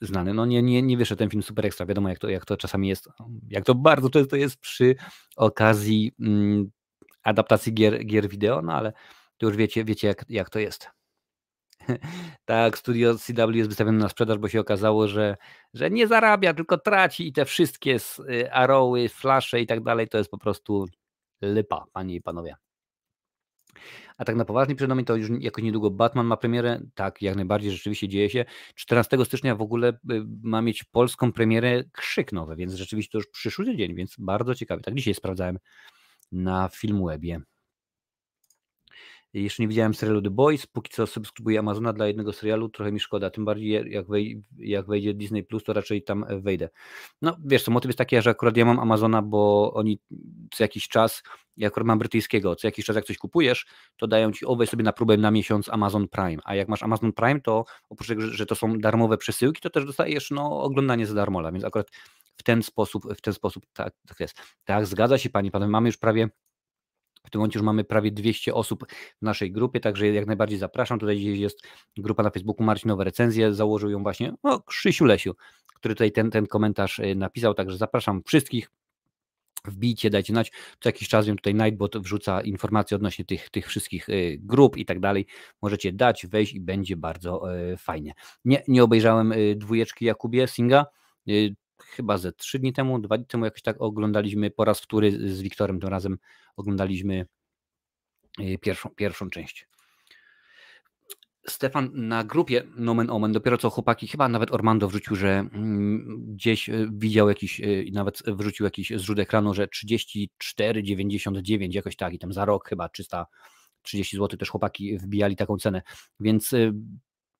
[0.00, 0.34] znany.
[0.34, 2.88] No nie, nie, nie wyszedł ten film super ekstra, wiadomo jak to, jak to czasami
[2.88, 3.08] jest,
[3.48, 4.94] jak to bardzo często jest przy
[5.36, 6.70] okazji mm,
[7.22, 8.92] adaptacji gier, gier wideo, no ale
[9.36, 10.90] to już wiecie, wiecie jak, jak to jest.
[12.44, 15.36] tak, studio CW jest wystawione na sprzedaż, bo się okazało, że,
[15.74, 17.96] że nie zarabia, tylko traci i te wszystkie
[18.30, 20.86] y, aroły, flasze i tak dalej, to jest po prostu
[21.42, 22.54] lipa, panie i panowie.
[24.22, 26.80] A tak na poważnie przed nami to już jakoś niedługo Batman ma premierę.
[26.94, 28.44] Tak, jak najbardziej rzeczywiście dzieje się.
[28.74, 29.94] 14 stycznia w ogóle y,
[30.42, 34.82] ma mieć polską premierę Krzyk nowy, więc rzeczywiście to już przyszły tydzień, więc bardzo ciekawy.
[34.82, 35.58] Tak dzisiaj sprawdzałem
[36.32, 37.40] na Filmwebie.
[39.34, 43.00] Jeszcze nie widziałem serialu The Boys, póki co subskrybuję Amazona dla jednego serialu, trochę mi
[43.00, 46.68] szkoda, tym bardziej jak, wej, jak wejdzie Disney Plus, to raczej tam wejdę.
[47.22, 49.98] No wiesz co, motyw jest taki, że akurat ja mam Amazona, bo oni
[50.50, 51.22] co jakiś czas,
[51.56, 53.66] ja akurat mam brytyjskiego, co jakiś czas jak coś kupujesz,
[53.96, 57.12] to dają ci, o sobie na próbę na miesiąc Amazon Prime, a jak masz Amazon
[57.12, 61.14] Prime, to oprócz tego, że to są darmowe przesyłki, to też dostajesz no, oglądanie za
[61.14, 61.90] darmola, więc akurat
[62.36, 64.36] w ten sposób, w ten sposób tak, tak jest.
[64.64, 66.28] Tak, zgadza się Pani, Panowie, mamy już prawie
[67.24, 68.84] w tym momencie już mamy prawie 200 osób
[69.18, 70.98] w naszej grupie, także jak najbardziej zapraszam.
[70.98, 71.58] Tutaj jest
[71.96, 75.34] grupa na Facebooku Marcinowe Recenzje, założył ją właśnie no, Krzysiu Lesiu,
[75.74, 78.70] który tutaj ten, ten komentarz y, napisał, także zapraszam wszystkich.
[79.64, 80.52] Wbijcie, dajcie znać.
[80.80, 84.84] Co jakiś czas wiem, tutaj Nightbot wrzuca informacje odnośnie tych, tych wszystkich y, grup i
[84.84, 85.26] tak dalej.
[85.62, 88.12] Możecie dać, wejść i będzie bardzo y, fajnie.
[88.44, 90.86] Nie, nie obejrzałem dwójeczki Jakubie Singa
[91.90, 95.42] chyba ze trzy dni temu, dwa dni temu jakoś tak oglądaliśmy po raz wtóry z
[95.42, 96.18] Wiktorem, tym razem
[96.56, 97.26] oglądaliśmy
[98.40, 99.66] y, pierwszą, pierwszą część.
[101.48, 106.68] Stefan na grupie Nomen Omen, dopiero co chłopaki, chyba nawet Ormando wrzucił, że mm, gdzieś
[106.68, 112.32] y, widział jakiś, y, nawet wrzucił jakiś zrzut ekranu, że 34,99 jakoś tak i tam
[112.32, 115.82] za rok chyba 330 zł też chłopaki wbijali taką cenę,
[116.20, 116.54] więc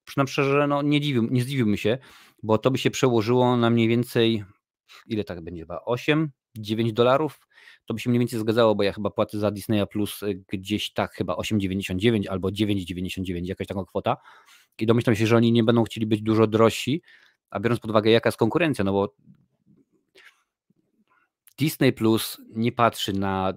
[0.04, 1.98] przynajmniej szczerze, no nie, dziwił, nie zdziwiłbym się,
[2.42, 4.44] bo to by się przełożyło na mniej więcej,
[5.06, 7.40] ile tak będzie chyba, 8, 9 dolarów,
[7.86, 10.92] to by się mniej więcej zgadzało, bo ja chyba płacę za Disneya Plus y, gdzieś
[10.92, 14.16] tak chyba 8,99 albo 9,99, jakaś taka kwota.
[14.78, 17.02] I domyślam się, że oni nie będą chcieli być dużo drożsi,
[17.50, 19.14] a biorąc pod uwagę jaka jest konkurencja, no bo
[21.58, 23.54] Disney Plus nie patrzy na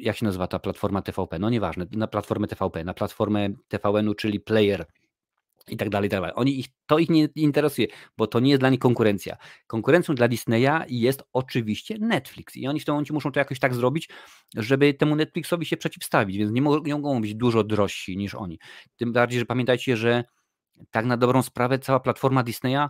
[0.00, 4.40] jak się nazywa ta platforma TVP, no nieważne, na platformę TVP, na platformę TVN-u, czyli
[4.40, 4.86] player
[5.68, 6.32] i tak dalej, i tak dalej.
[6.36, 9.36] Oni ich, to ich nie interesuje, bo to nie jest dla nich konkurencja.
[9.66, 13.74] Konkurencją dla Disneya jest oczywiście Netflix i oni w tym momencie muszą to jakoś tak
[13.74, 14.08] zrobić,
[14.56, 18.58] żeby temu Netflixowi się przeciwstawić, więc nie mogą, być dużo drożsi niż oni.
[18.96, 20.24] Tym bardziej, że pamiętajcie, że
[20.90, 22.88] tak na dobrą sprawę cała platforma Disneya,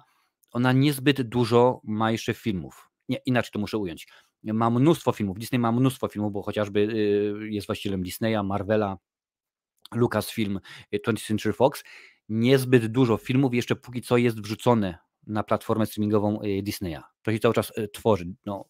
[0.52, 2.90] ona niezbyt dużo ma jeszcze filmów.
[3.08, 4.06] Nie, inaczej to muszę ująć.
[4.42, 8.96] Ma mnóstwo filmów, Disney ma mnóstwo filmów, bo chociażby y, jest właścicielem Disneya, Marvela,
[9.94, 10.60] Lucasfilm,
[10.92, 11.82] 20th y, Century Fox
[12.28, 17.00] niezbyt dużo filmów jeszcze póki co jest wrzucone na platformę streamingową y, Disneya.
[17.22, 18.26] To się cały czas y, tworzy.
[18.46, 18.64] No,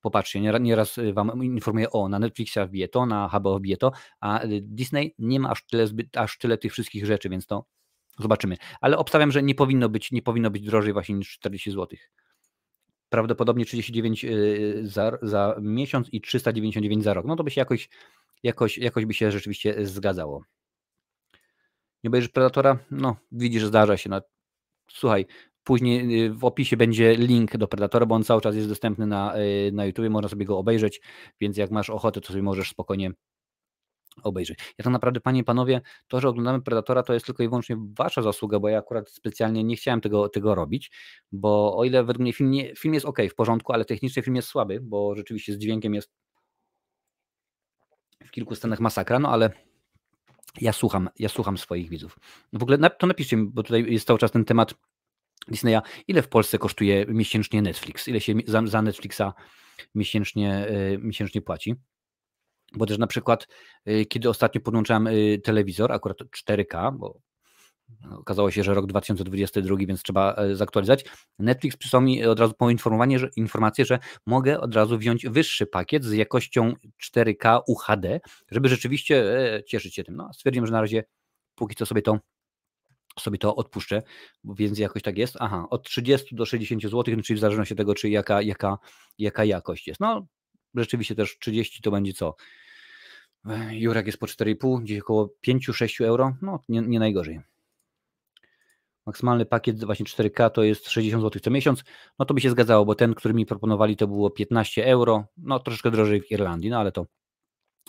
[0.00, 4.40] popatrzcie, nieraz y, Wam informuję, o, na Netflixa wbije to, na HBO wbije to, a
[4.60, 7.64] Disney nie ma aż tyle, zbyt, aż tyle tych wszystkich rzeczy, więc to
[8.18, 8.56] zobaczymy.
[8.80, 11.98] Ale obstawiam, że nie powinno być, nie powinno być drożej właśnie niż 40 zł.
[13.08, 14.26] Prawdopodobnie 39
[14.82, 17.26] za, za miesiąc i 399 za rok.
[17.26, 17.88] No to by się jakoś,
[18.42, 20.44] jakoś, jakoś by się rzeczywiście zgadzało.
[22.04, 22.78] Nie obejrzysz Predatora?
[22.90, 24.10] No, widzisz, zdarza się.
[24.10, 24.20] No,
[24.90, 25.26] słuchaj,
[25.64, 29.38] później y, w opisie będzie link do Predatora, bo on cały czas jest dostępny na,
[29.38, 31.00] y, na YouTube, można sobie go obejrzeć,
[31.40, 33.10] więc jak masz ochotę, to sobie możesz spokojnie
[34.22, 34.58] obejrzeć.
[34.78, 37.76] Ja to naprawdę, panie i panowie, to, że oglądamy Predatora, to jest tylko i wyłącznie
[37.98, 40.90] wasza zasługa, bo ja akurat specjalnie nie chciałem tego, tego robić,
[41.32, 44.36] bo o ile według mnie film, nie, film jest ok, w porządku, ale technicznie film
[44.36, 46.10] jest słaby, bo rzeczywiście z dźwiękiem jest
[48.24, 49.50] w kilku scenach masakra, no ale
[50.60, 52.18] ja słucham, ja słucham swoich widzów.
[52.52, 54.74] W ogóle to napiszcie bo tutaj jest cały czas ten temat
[55.48, 55.80] Disneya.
[56.08, 58.08] Ile w Polsce kosztuje miesięcznie Netflix?
[58.08, 59.22] Ile się za, za Netflixa
[59.94, 61.74] miesięcznie, yy, miesięcznie płaci?
[62.74, 63.48] Bo też na przykład,
[63.86, 67.20] yy, kiedy ostatnio podłączałem yy, telewizor, akurat 4K, bo
[68.10, 71.04] Okazało się, że rok 2022, więc trzeba e, zaktualizować.
[71.38, 76.04] Netflix przysłał mi od razu poinformowanie, że, informację, że mogę od razu wziąć wyższy pakiet
[76.04, 80.16] z jakością 4K UHD, żeby rzeczywiście e, cieszyć się tym.
[80.16, 81.04] No, stwierdziłem, że na razie
[81.54, 82.18] póki co sobie to
[83.20, 84.02] sobie to odpuszczę,
[84.44, 85.36] więc jakoś tak jest.
[85.40, 88.78] Aha, od 30 do 60 zł, no, czyli w zależności od tego, czy jaka, jaka,
[89.18, 90.00] jaka jakość jest.
[90.00, 90.26] No,
[90.74, 92.34] rzeczywiście też 30 to będzie co?
[93.46, 97.51] E, Jurek jest po 4,5, gdzieś około 5-6 euro, no nie, nie najgorzej
[99.06, 101.84] maksymalny pakiet właśnie 4K to jest 60 zł co miesiąc,
[102.18, 105.58] no to by się zgadzało, bo ten, który mi proponowali to było 15 euro, no
[105.58, 107.06] troszeczkę drożej w Irlandii, no ale to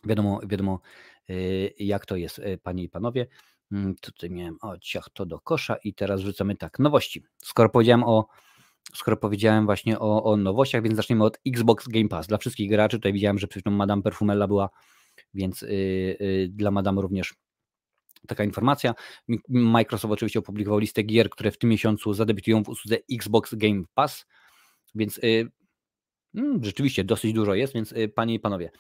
[0.06, 0.80] Wiadomo, wiadomo
[1.30, 3.28] y, jak to jest, y, panie i panowie.
[3.72, 7.24] Mm, tutaj miałem, o ciach, to do kosza i teraz wrzucamy tak, nowości.
[7.44, 8.28] Skoro powiedziałem o,
[8.96, 12.28] skoro powiedziałem właśnie o, o nowościach, więc zaczniemy od Xbox Game Pass.
[12.28, 14.70] Dla wszystkich graczy, tutaj widziałem, że przecież Madame Perfumella była,
[15.34, 17.34] więc yy, dla Madame również
[18.28, 18.94] taka informacja.
[19.50, 24.26] Microsoft oczywiście opublikował listę gier, które w tym miesiącu zadebiutują w usłudze Xbox Game Pass,
[24.96, 25.52] więc yy,
[26.36, 28.72] Hmm, rzeczywiście dosyć dużo jest, więc y, panie i panowie,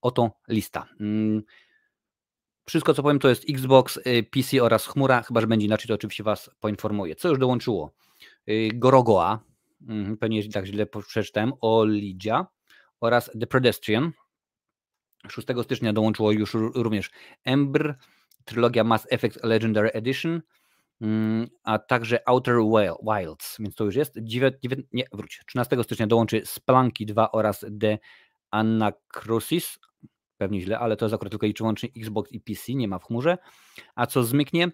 [0.00, 0.86] oto lista.
[0.98, 1.42] Hmm,
[2.66, 5.94] wszystko, co powiem, to jest Xbox, y, PC oraz chmura, chyba że będzie inaczej, to
[5.94, 7.16] oczywiście Was poinformuję.
[7.16, 7.92] Co już dołączyło?
[8.48, 9.44] Y, Gorogoa,
[9.88, 12.46] mhm, pewnie tak źle przeczytałem, Olidzia
[13.00, 14.12] oraz The Pedestrian.
[15.28, 17.10] 6 stycznia dołączyło już również
[17.44, 17.98] Ember,
[18.50, 20.42] trylogia Mass Effect Legendary Edition,
[21.00, 22.56] Mm, a także Outer
[23.02, 24.14] Wilds, więc to już jest.
[24.22, 25.40] 9, 9, nie, wróć.
[25.46, 27.98] 13 stycznia dołączy Spelunky 2 oraz The
[28.50, 29.78] Anacrusis.
[30.36, 33.04] Pewnie źle, ale to jest akurat tylko i wyłącznie Xbox i PC, nie ma w
[33.04, 33.38] chmurze.
[33.94, 34.70] A co zmyknie?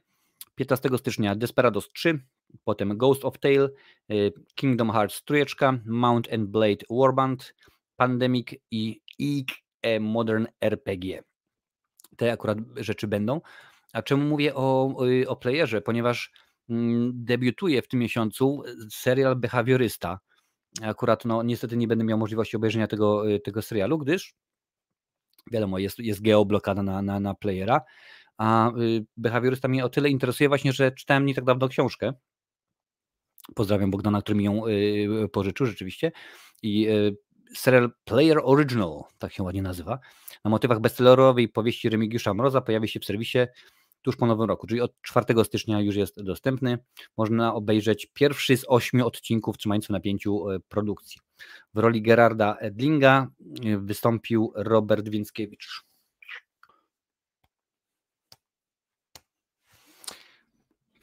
[0.55, 2.21] 15 stycznia Desperados 3,
[2.65, 3.69] potem Ghost of Tale,
[4.12, 5.45] y, Kingdom Hearts 3,
[5.85, 7.55] Mount and Blade Warband,
[7.97, 9.49] Pandemic i Ig
[9.83, 11.23] e Modern RPG.
[12.16, 13.40] Te akurat rzeczy będą.
[13.92, 15.81] A czemu mówię o, y, o playerze?
[15.81, 16.33] Ponieważ
[16.70, 20.20] mm, debiutuje w tym miesiącu serial Behawiorysta.
[20.83, 24.35] Akurat no, niestety nie będę miał możliwości obejrzenia tego, y, tego serialu, gdyż
[25.52, 27.81] wiadomo, jest, jest geoblokada na, na, na playera,
[28.38, 32.12] a y, behawiorysta mnie o tyle interesuje właśnie, że czytałem nie tak dawno książkę.
[33.55, 34.62] Pozdrawiam Bogdana, który mi ją
[35.33, 36.12] pożyczył rzeczywiście.
[36.62, 36.88] I
[37.59, 39.99] serial Player Original, tak się ładnie nazywa,
[40.45, 43.38] na motywach bestsellerowej powieści Remigiusza Mroza pojawi się w serwisie
[44.07, 46.79] tuż po nowym roku, czyli od 4 stycznia już jest dostępny.
[47.16, 51.21] Można obejrzeć pierwszy z ośmiu odcinków trzymający na pięciu e, produkcji.
[51.75, 53.27] W roli Gerarda Edlinga
[53.64, 55.83] e, wystąpił Robert Więckiewicz.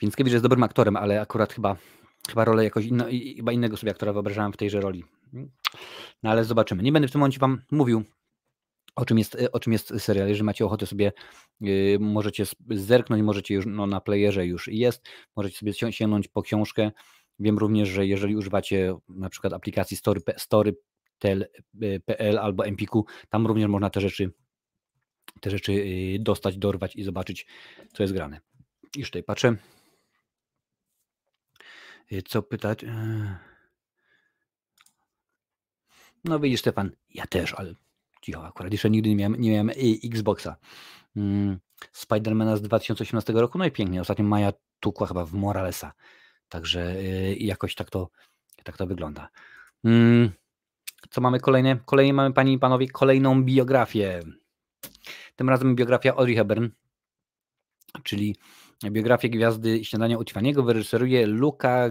[0.01, 1.75] Więckiewicz jest dobrym aktorem, ale akurat chyba,
[2.29, 5.03] chyba rolę jakoś inno, chyba innego sobie aktora wyobrażałem w tejże roli.
[6.23, 6.83] No ale zobaczymy.
[6.83, 8.03] Nie będę w tym momencie Wam mówił,
[8.95, 10.27] o czym jest, o czym jest serial.
[10.27, 11.11] Jeżeli macie ochotę sobie,
[11.61, 16.91] yy, możecie zerknąć, możecie już no, na playerze już jest, możecie sobie sięgnąć po książkę.
[17.39, 19.97] Wiem również, że jeżeli używacie na przykład aplikacji
[20.37, 20.75] Story,
[22.41, 24.31] albo Empiku, tam również można te rzeczy,
[25.41, 27.47] te rzeczy yy, dostać, dorwać i zobaczyć,
[27.93, 28.39] co jest grane.
[28.95, 29.55] Już tutaj patrzę.
[32.11, 32.85] Yy, co pytać?
[36.23, 37.73] No widzisz Stefan, ja też, ale
[38.21, 39.71] cicho, akurat jeszcze nigdy nie miałem, nie miałem
[40.03, 40.55] Xboxa.
[41.15, 41.59] Mm,
[41.91, 44.01] Spidermana z 2018 roku, no i pięknie.
[44.01, 45.93] Ostatnio Maja tukła chyba w Moralesa.
[46.49, 48.09] Także y, jakoś tak to,
[48.63, 49.29] tak to wygląda.
[49.83, 50.31] Mm,
[51.09, 51.79] co mamy kolejne?
[51.85, 54.21] Kolejnie mamy, panie i panowie, kolejną biografię.
[55.35, 56.67] Tym razem biografia Audrey Hepburn,
[58.03, 58.35] czyli
[58.91, 61.89] biografię gwiazdy śniadania u Tiffany'ego wyreżyseruje Luca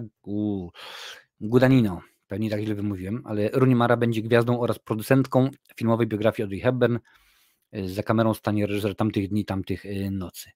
[1.40, 6.61] Gudagnino pewnie tak źle wymówiłem, ale Rooney Mara będzie gwiazdą oraz producentką filmowej biografii Audrey
[6.61, 6.99] Hepburn.
[7.77, 10.51] Y, za kamerą stanie reżyser tamtych dni, tamtych y, nocy.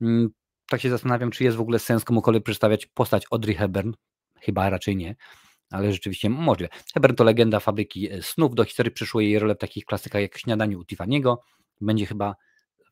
[0.00, 0.30] Mm,
[0.68, 3.92] tak się zastanawiam, czy jest w ogóle sens komukolwiek przedstawiać postać Audrey Hepburn.
[4.40, 5.16] Chyba raczej nie,
[5.70, 6.74] ale rzeczywiście możliwe.
[6.94, 8.54] Hepburn to legenda fabryki y, snów.
[8.54, 11.36] Do historii przyszło jej rolę w takich klasykach jak Śniadanie u Tiffany'ego.
[11.80, 12.36] Będzie chyba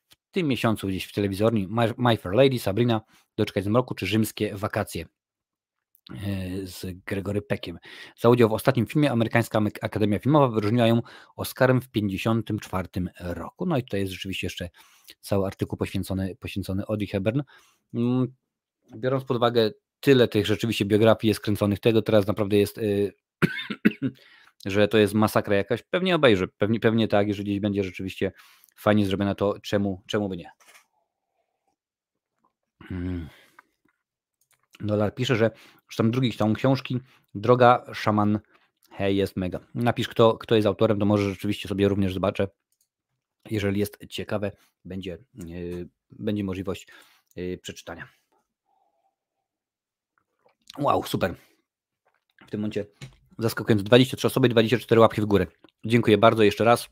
[0.09, 1.69] w tym miesiącu gdzieś w telewizorni
[1.99, 3.01] My Fair Lady, Sabrina,
[3.37, 5.07] Doczekać z mroku czy Rzymskie wakacje.
[6.11, 7.79] E, z Gregory Peckiem.
[8.17, 11.03] Za udział w ostatnim filmie Amerykańska Akademia Filmowa wyróżniła ją
[11.37, 13.67] Oscarem w 1954 roku.
[13.67, 14.69] No i tutaj jest rzeczywiście jeszcze
[15.21, 17.43] cały artykuł poświęcony, poświęcony Audrey Hepburn.
[17.95, 18.35] Mm,
[18.97, 23.13] biorąc pod uwagę tyle tych rzeczywiście biografii jest kręconych, tego teraz naprawdę jest, y,
[24.67, 25.83] że to jest masakra jakaś.
[25.83, 28.33] Pewnie obejrzę, pewnie, pewnie tak, jeżeli gdzieś będzie rzeczywiście
[28.77, 30.51] fajnie zrobione, to czemu, czemu by nie.
[32.89, 33.29] Hmm.
[34.81, 35.51] Dolar pisze, że
[35.97, 37.01] tam drugi tom książki,
[37.35, 38.41] Droga Szaman
[38.97, 39.61] Hej jest mega.
[39.75, 42.49] Napisz, kto, kto jest autorem, to może rzeczywiście sobie również zobaczę.
[43.51, 44.53] Jeżeli jest ciekawe,
[44.85, 46.89] będzie, yy, będzie możliwość
[47.37, 48.09] yy, przeczytania.
[50.79, 51.35] Wow, super.
[52.47, 52.87] W tym momencie
[53.39, 55.47] zaskakując 23 osoby, 24 łapki w górę.
[55.87, 56.89] Dziękuję bardzo jeszcze raz.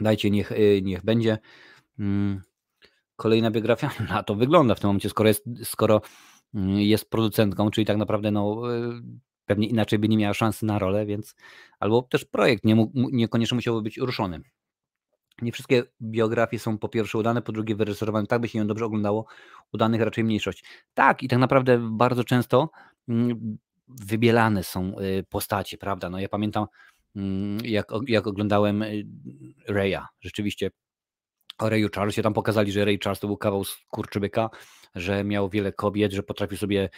[0.00, 1.38] Dajcie, niech, yy, niech będzie.
[1.98, 2.42] Mm,
[3.16, 3.90] kolejna biografia.
[4.08, 6.00] Na to wygląda w tym momencie, skoro jest, skoro
[6.76, 9.02] jest producentką, czyli tak naprawdę no, y,
[9.46, 11.34] pewnie inaczej by nie miała szansy na rolę, więc
[11.80, 14.40] albo też projekt nie mógł, niekoniecznie musiałby być ruszony.
[15.42, 18.84] Nie wszystkie biografie są po pierwsze udane, po drugie wyreżyserowane tak, by się ją dobrze
[18.84, 19.26] oglądało,
[19.72, 20.64] udanych raczej mniejszość.
[20.94, 22.70] Tak, i tak naprawdę bardzo często
[23.08, 26.10] mm, wybielane są y, postacie, prawda?
[26.10, 26.66] No ja pamiętam,
[27.16, 29.06] mm, jak, jak oglądałem y,
[29.68, 30.70] Reya, rzeczywiście
[31.58, 32.22] o Rayu Charlesie.
[32.22, 34.50] Tam pokazali, że Ray Charles to był kawał skurczybyka,
[34.94, 36.90] że miał wiele kobiet, że potrafił sobie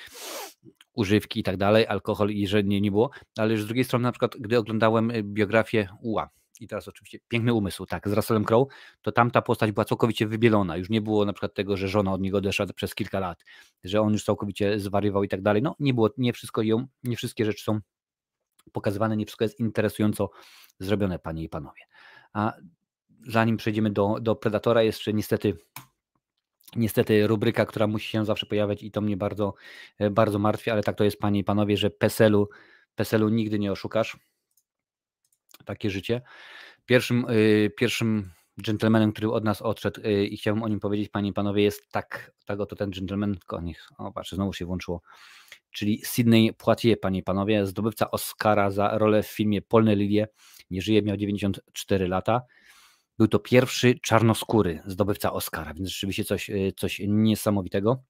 [0.93, 3.11] używki i tak dalej, alkohol i że nie, nie było.
[3.39, 6.29] Ale z drugiej strony, na przykład, gdy oglądałem y, biografię Ua,
[6.61, 10.77] i teraz oczywiście piękny umysł, tak, z Russellem Crowe, to tamta postać była całkowicie wybielona.
[10.77, 13.45] Już nie było na przykład tego, że żona od niego odeszła przez kilka lat,
[13.85, 15.63] że on już całkowicie zwariował i tak dalej.
[15.63, 17.81] No nie było, nie wszystko ją, nie wszystkie rzeczy są
[18.73, 20.31] pokazywane, nie wszystko jest interesująco
[20.79, 21.83] zrobione, panie i panowie.
[22.33, 22.53] A
[23.29, 25.57] zanim przejdziemy do, do Predatora, jeszcze niestety
[26.77, 29.55] niestety rubryka, która musi się zawsze pojawiać i to mnie bardzo,
[30.11, 32.49] bardzo martwi, ale tak to jest, panie i panowie, że PESEL-u,
[32.95, 34.17] PESEL-u nigdy nie oszukasz.
[35.65, 36.23] Takie życie.
[36.87, 41.31] Pierwszym, yy, pierwszym gentlemanem, który od nas odszedł yy, i chciałbym o nim powiedzieć, panie
[41.31, 45.03] i panowie, jest tak, tak oto ten gentleman, tylko niech, o patrzę, znowu się włączyło,
[45.71, 50.29] czyli Sidney Poitier, panie i panowie, zdobywca Oscara za rolę w filmie Polne Lilie,
[50.71, 52.43] nie żyje, miał 94 lata.
[53.19, 58.03] Był to pierwszy czarnoskóry zdobywca Oscara, więc rzeczywiście coś, y, coś niesamowitego.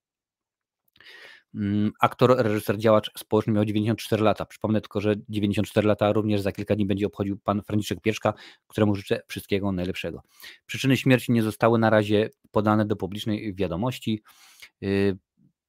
[1.54, 4.46] Mm, aktor, reżyser, działacz społeczny miał 94 lata.
[4.46, 8.34] Przypomnę tylko, że 94 lata również za kilka dni będzie obchodził pan Franciszek Pieszka,
[8.66, 10.22] któremu życzę wszystkiego najlepszego.
[10.66, 14.22] Przyczyny śmierci nie zostały na razie podane do publicznej wiadomości.
[14.82, 15.18] Y,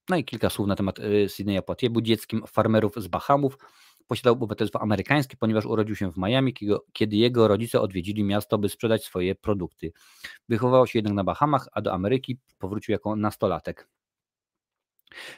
[0.09, 1.91] no i kilka słów na temat y, Sydneya Poitier.
[1.91, 3.57] Był dzieckiem farmerów z Bahamów.
[4.07, 6.53] Posiadał obywatelstwo amerykańskie, ponieważ urodził się w Miami,
[6.93, 9.91] kiedy jego rodzice odwiedzili miasto, by sprzedać swoje produkty.
[10.49, 13.87] Wychował się jednak na Bahamach, a do Ameryki powrócił jako nastolatek.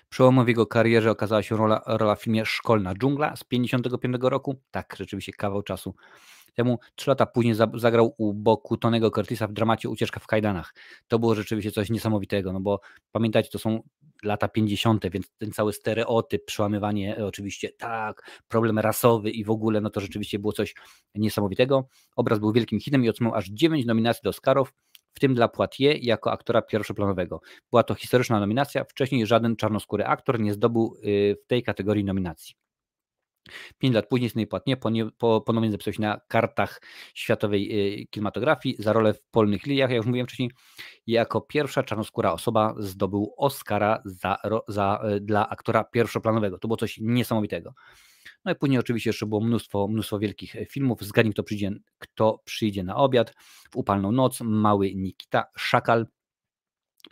[0.09, 4.61] Przełomem w jego karierze okazała się rola, rola w filmie Szkolna dżungla z 1955 roku.
[4.71, 5.95] Tak, rzeczywiście kawał czasu
[6.53, 6.79] temu.
[6.95, 10.73] Trzy lata później zagrał u boku Tonego Curtisa w dramacie Ucieczka w kajdanach.
[11.07, 12.79] To było rzeczywiście coś niesamowitego, no bo
[13.11, 13.83] pamiętajcie, to są
[14.23, 19.81] lata 50., więc ten cały stereotyp, przełamywanie e, oczywiście, tak, problem rasowy i w ogóle,
[19.81, 20.75] no to rzeczywiście było coś
[21.15, 21.87] niesamowitego.
[22.15, 24.73] Obraz był wielkim hitem i otrzymał aż 9 nominacji do Oscarów,
[25.13, 27.41] w tym dla Poitier jako aktora pierwszoplanowego.
[27.71, 32.55] Była to historyczna nominacja, wcześniej żaden czarnoskóry aktor nie zdobył y, w tej kategorii nominacji.
[33.77, 34.77] Pięć lat później Sidney Poitier
[35.45, 36.81] ponownie zapisał się na kartach
[37.13, 40.51] światowej y, kinematografii za rolę w Polnych Liliach, jak już mówiłem wcześniej,
[41.07, 46.57] jako pierwsza czarnoskóra osoba zdobył Oscara za, za, y, dla aktora pierwszoplanowego.
[46.57, 47.73] To było coś niesamowitego.
[48.45, 51.01] No i później oczywiście jeszcze było mnóstwo, mnóstwo wielkich filmów.
[51.01, 53.33] Zgadnij, kto przyjdzie, kto przyjdzie na obiad.
[53.71, 56.07] W upalną noc, Mały Nikita, Szakal,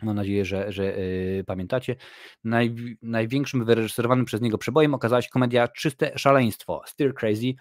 [0.02, 1.96] Mam nadzieję, że, że yy, pamiętacie.
[2.44, 7.54] Naj, największym wyreżyserowanym przez niego przebojem okazała się komedia Czyste Szaleństwo, Stir Crazy,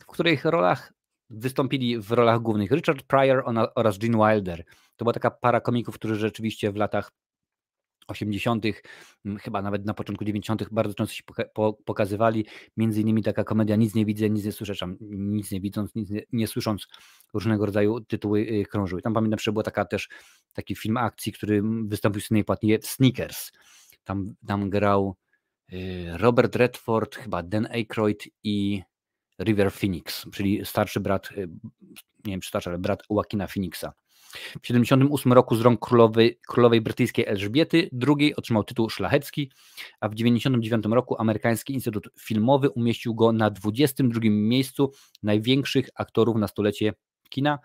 [0.00, 0.92] w których rolach
[1.30, 3.44] wystąpili w rolach głównych Richard Pryor
[3.74, 4.64] oraz Gene Wilder.
[4.96, 7.10] To była taka para komików, którzy rzeczywiście w latach
[8.08, 8.64] 80.,
[9.40, 11.22] chyba nawet na początku 90., bardzo często się
[11.84, 12.46] pokazywali.
[12.76, 16.22] Między innymi taka komedia Nic nie widzę, nic nie słyszę, nic nie widząc, nic nie,
[16.32, 16.86] nie słysząc,
[17.34, 19.02] różnego rodzaju tytuły y, krążyły.
[19.02, 20.08] Tam pamiętam, że była taka też
[20.52, 23.52] taki film akcji, który wystąpił z najpłatniej Sneakers.
[24.04, 25.16] Tam, tam grał
[25.72, 28.82] y, Robert Redford, chyba Dan Aykroyd i
[29.40, 31.48] River Phoenix, czyli starszy brat, y,
[32.24, 33.92] nie wiem czy starszy, ale brat Joaquina Phoenixa.
[34.32, 39.50] W 1978 roku z rąk królowej, królowej brytyjskiej Elżbiety II otrzymał tytuł szlachecki,
[40.00, 44.92] a w 1999 roku amerykański Instytut Filmowy umieścił go na 22 miejscu
[45.22, 46.92] największych aktorów na stulecie
[47.28, 47.58] kina,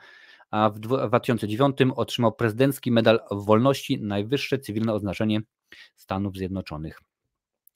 [0.51, 5.41] a w 2009 otrzymał prezydencki medal wolności, najwyższe cywilne oznaczenie
[5.95, 7.01] Stanów Zjednoczonych.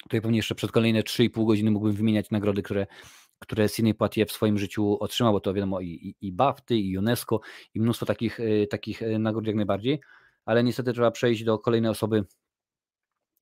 [0.03, 2.87] Tutaj pewnie jeszcze przez kolejne 3,5 godziny mógłbym wymieniać nagrody, które
[3.41, 6.97] które Sidney Poitier w swoim życiu otrzymał, bo to wiadomo i, i, i BAFTY, i
[6.97, 7.39] UNESCO,
[7.73, 10.01] i mnóstwo takich, y, takich y, nagród jak najbardziej,
[10.45, 12.23] ale niestety trzeba przejść do kolejnej osoby,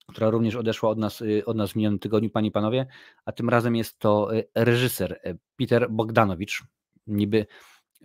[0.07, 2.87] która również odeszła od nas, y, od nas w minionym tygodniu, panie i panowie,
[3.25, 5.21] a tym razem jest to reżyser
[5.55, 6.63] Peter Bogdanowicz,
[7.07, 7.45] niby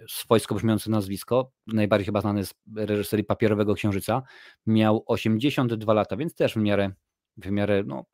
[0.09, 4.23] swojsko brzmiące nazwisko, najbardziej chyba znany z reżyserii Papierowego Księżyca,
[4.67, 6.93] miał 82 lata, więc też w miarę,
[7.37, 8.05] w miarę no,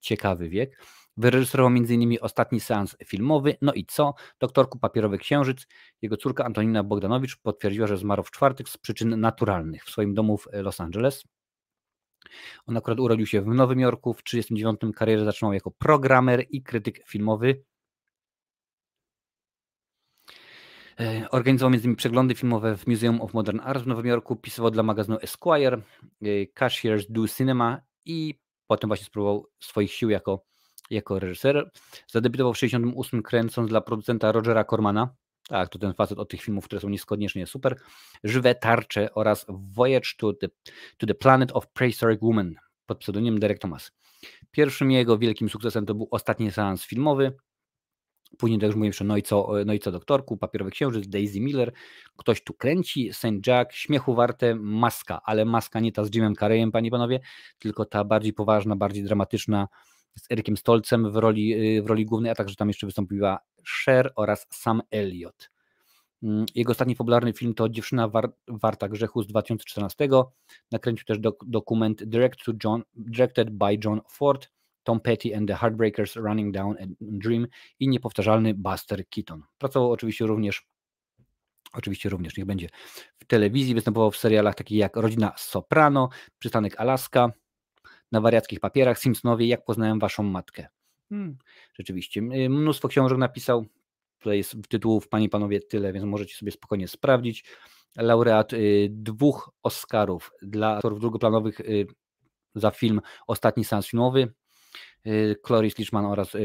[0.00, 0.82] ciekawy wiek.
[1.18, 2.18] Wyreżyserował m.in.
[2.20, 3.56] ostatni seans filmowy.
[3.62, 4.14] No i co?
[4.40, 5.66] Doktorku Papierowy Księżyc.
[6.02, 10.38] Jego córka Antonina Bogdanowicz potwierdziła, że zmarł w czwartek z przyczyn naturalnych w swoim domu
[10.38, 11.24] w Los Angeles.
[12.66, 14.14] On akurat urodził się w Nowym Jorku.
[14.14, 17.62] W 1939 karierę zaczynał jako programer i krytyk filmowy.
[21.00, 21.96] E, organizował m.in.
[21.96, 25.80] przeglądy filmowe w Museum of Modern Art w Nowym Jorku, pisywał dla magazynu Esquire,
[26.22, 28.34] e, Cashiers Do Cinema i
[28.66, 30.48] potem właśnie spróbował swoich sił jako
[30.90, 31.70] jako reżyser.
[32.06, 35.14] Zadebiutował w 68 kręcąc dla producenta Rogera Cormana.
[35.48, 37.80] Tak, to ten facet od tych filmów, które są nieskoniecznie super.
[38.24, 40.48] Żywe tarcze oraz Voyage to the,
[40.96, 42.54] to the Planet of Prehistoric Woman
[42.86, 43.92] pod pseudonimem Derek Thomas.
[44.50, 47.36] Pierwszym jego wielkim sukcesem to był ostatni seans filmowy.
[48.38, 51.72] Później, już mówiłem jeszcze, no i, co, no i co doktorku, Papierowy Księżyc, Daisy Miller,
[52.16, 53.46] Ktoś tu kręci, St.
[53.46, 57.20] Jack, Śmiechu warte, Maska, ale Maska nie ta z Jimem Carreyem, panie i panowie,
[57.58, 59.68] tylko ta bardziej poważna, bardziej dramatyczna
[60.18, 63.38] z Erykiem Stolcem w roli, y, w roli głównej, a także tam jeszcze wystąpiła
[63.84, 65.50] Cher oraz Sam Elliott.
[66.22, 70.08] Mm, jego ostatni popularny film to Dziewczyna war, Warta Grzechu z 2014.
[70.72, 74.50] Nakręcił też dok dokument Direct to John, Directed by John Ford,
[74.82, 77.46] Tom Petty and the Heartbreakers Running Down a Dream
[77.80, 79.42] i niepowtarzalny Buster Keaton.
[79.58, 80.68] Pracował oczywiście również
[81.72, 82.68] Oczywiście również niech będzie
[83.18, 86.08] w telewizji, występował w serialach takich jak Rodzina Soprano,
[86.38, 87.32] Przystanek Alaska,
[88.12, 90.66] na wariackich papierach, Simpsonowie, Jak poznałem waszą matkę.
[91.08, 91.38] Hmm,
[91.74, 93.66] rzeczywiście, mnóstwo książek napisał,
[94.18, 97.44] tutaj jest tytułów, panie i panowie, tyle, więc możecie sobie spokojnie sprawdzić.
[97.96, 101.86] Laureat y, dwóch Oscarów dla aktorów drugoplanowych y,
[102.54, 104.34] za film Ostatni seans filmowy,
[105.06, 106.36] y, Cloris Lichman oraz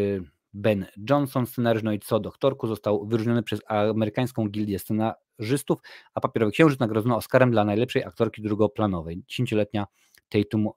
[0.54, 5.80] Ben Johnson, scenariusz, no i co doktorku, został wyróżniony przez amerykańską gildię scenarzystów,
[6.14, 9.24] a Papierowy Księżyc nagrodzono Oscarem dla najlepszej aktorki drugoplanowej.
[9.28, 9.88] Dziesięcioletnia
[10.34, 10.70] Tatum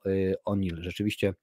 [0.45, 0.81] O'Neill.
[0.81, 1.33] Rzeczywiście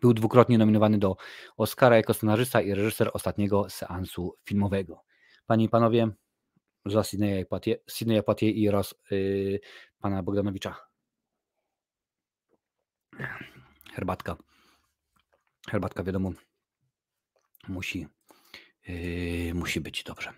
[0.00, 1.16] był dwukrotnie nominowany do
[1.56, 5.04] Oscara jako scenarzysta i reżyser ostatniego seansu filmowego.
[5.46, 6.08] Panie i panowie,
[6.86, 9.60] za Sydneya Poitier i Ros yy,
[9.98, 10.76] pana Bogdanowicza.
[13.92, 14.36] Herbatka.
[15.70, 16.32] Herbatka, wiadomo,
[17.68, 18.06] musi,
[18.88, 20.32] yy, musi być dobrze.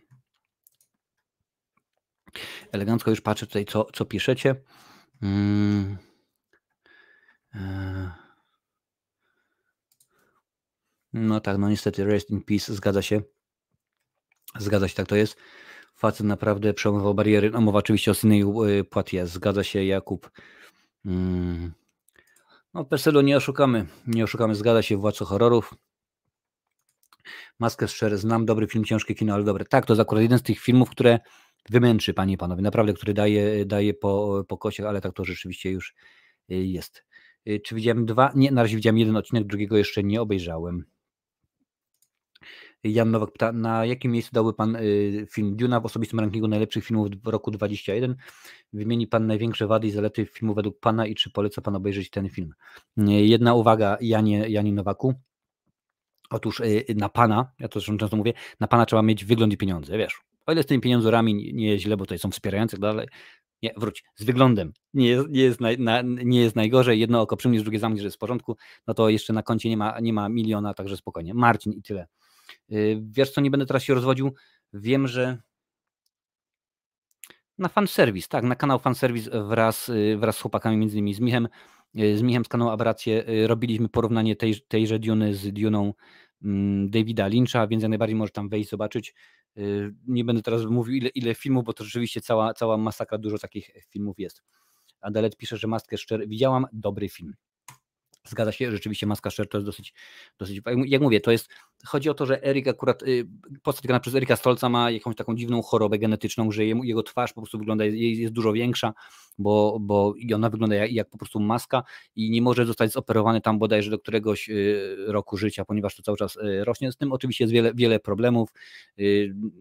[2.72, 4.55] Elegancko już patrzę tutaj, co, co piszecie.
[5.22, 6.11] Yy.
[11.12, 13.22] No tak, no niestety, rest in peace, zgadza się.
[14.59, 15.36] Zgadza się, tak to jest.
[15.94, 17.50] Facet naprawdę przełamywał bariery.
[17.50, 18.42] No mowa oczywiście o Sidney
[18.80, 19.26] y, Poitier.
[19.26, 20.30] Zgadza się, Jakub.
[21.07, 21.72] Mm.
[22.74, 23.86] No Perselu nie oszukamy.
[24.07, 25.74] Nie oszukamy, zgadza się, Władco Horrorów.
[27.59, 29.64] Maskę szczerze, znam dobry film, ciężkie kino, ale dobre.
[29.64, 31.20] Tak, to jest akurat jeden z tych filmów, które
[31.70, 32.62] wymęczy, panie i panowie.
[32.62, 35.94] Naprawdę, który daje, daje po, po ale tak to rzeczywiście już
[36.50, 37.05] y, jest.
[37.49, 38.32] Y, czy widziałem dwa?
[38.34, 40.84] Nie, na razie widziałem jeden odcinek, drugiego jeszcze nie obejrzałem.
[42.84, 46.84] Jan Nowak pyta, na jakim miejscu dałby Pan y, film Duna w osobistym rankingu najlepszych
[46.84, 48.16] filmów w roku 2021?
[48.72, 52.28] Wymieni Pan największe wady i zalety filmu według Pana i czy poleca Pan obejrzeć ten
[52.28, 52.55] film?
[52.99, 55.14] Y, jedna uwaga, Janie, Janie Nowaku.
[56.30, 56.62] Otóż
[56.97, 60.20] na Pana, ja to zresztą często mówię, na Pana trzeba mieć wygląd i pieniądze, wiesz.
[60.47, 63.09] O ile z tymi pieniądzami nie jest źle, bo tutaj są wspierające, tak dalej,
[63.62, 67.36] nie, wróć, z wyglądem nie jest, nie jest, naj, na, nie jest najgorzej, jedno oko
[67.36, 68.56] przymierz, drugie zamkniesz, że jest w porządku,
[68.86, 71.34] no to jeszcze na koncie nie ma, nie ma miliona, także spokojnie.
[71.34, 72.06] Marcin i tyle.
[72.72, 74.34] Y, wiesz co, nie będę teraz się rozwodził.
[74.72, 75.38] Wiem, że
[77.58, 81.48] na fanserwis, tak, na kanał fanserwis wraz, y, wraz z chłopakami, między innymi z Michem,
[81.98, 85.94] y, z Michem z kanału Aberracje robiliśmy porównanie tej, tejże Duny z Duną
[86.42, 89.14] mm, Davida Lyncha, więc jak najbardziej może tam wejść, zobaczyć.
[90.07, 93.70] Nie będę teraz mówił ile, ile filmów, bo to rzeczywiście cała, cała masakra, dużo takich
[93.88, 94.42] filmów jest.
[95.00, 97.34] Adalet pisze, że Maskę Szczer widziałam, dobry film.
[98.24, 99.94] Zgadza się, rzeczywiście Maska Szer to jest dosyć,
[100.38, 101.48] dosyć, jak mówię, to jest,
[101.84, 103.28] chodzi o to, że Erik akurat, y,
[103.62, 107.40] postać grana przez Erika Stolca ma jakąś taką dziwną chorobę genetyczną, że jego twarz po
[107.40, 108.92] prostu wygląda, jest, dużo większa,
[109.38, 111.82] bo, bo i ona wygląda jak, jak, po prostu maska
[112.16, 116.18] i nie może zostać zoperowany tam bodajże do któregoś y, roku życia, ponieważ to cały
[116.18, 116.92] czas y, rośnie.
[116.92, 118.48] Z tym oczywiście jest wiele, wiele problemów,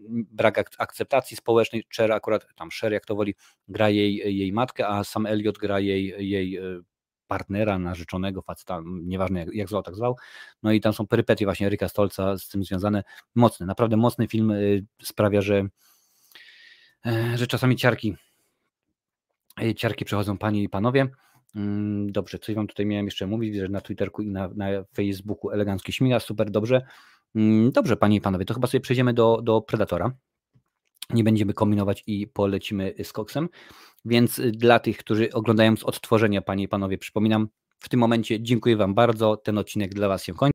[0.08, 3.34] brak akceptacji społecznej, Cher akurat, tam Cher jak to woli,
[3.68, 6.58] gra jej, jej matkę, a sam Elliot gra jej, jej
[7.26, 10.16] partnera, narzeczonego, faceta, nieważne jak, jak zwał, tak zwał.
[10.62, 13.02] No i tam są perypetie właśnie Eryka Stolca z tym związane.
[13.34, 15.68] Mocny, naprawdę mocny film y, sprawia, że,
[17.06, 18.16] e, że czasami ciarki,
[19.62, 21.08] y, ciarki przechodzą panie i panowie.
[21.56, 25.50] Mm, dobrze, coś wam tutaj miałem jeszcze mówić, że na Twitterku i na, na Facebooku
[25.50, 26.82] elegancki śmiga, super, dobrze.
[27.34, 30.12] Mm, dobrze, panie i panowie, to chyba sobie przejdziemy do, do Predatora.
[31.12, 33.48] Nie będziemy kombinować i polecimy z koksem.
[34.04, 37.48] Więc y, dla tych, którzy oglądają z odtworzenia, panie i panowie, przypominam,
[37.78, 39.36] w tym momencie dziękuję Wam bardzo.
[39.36, 40.50] Ten odcinek dla Was się kończy.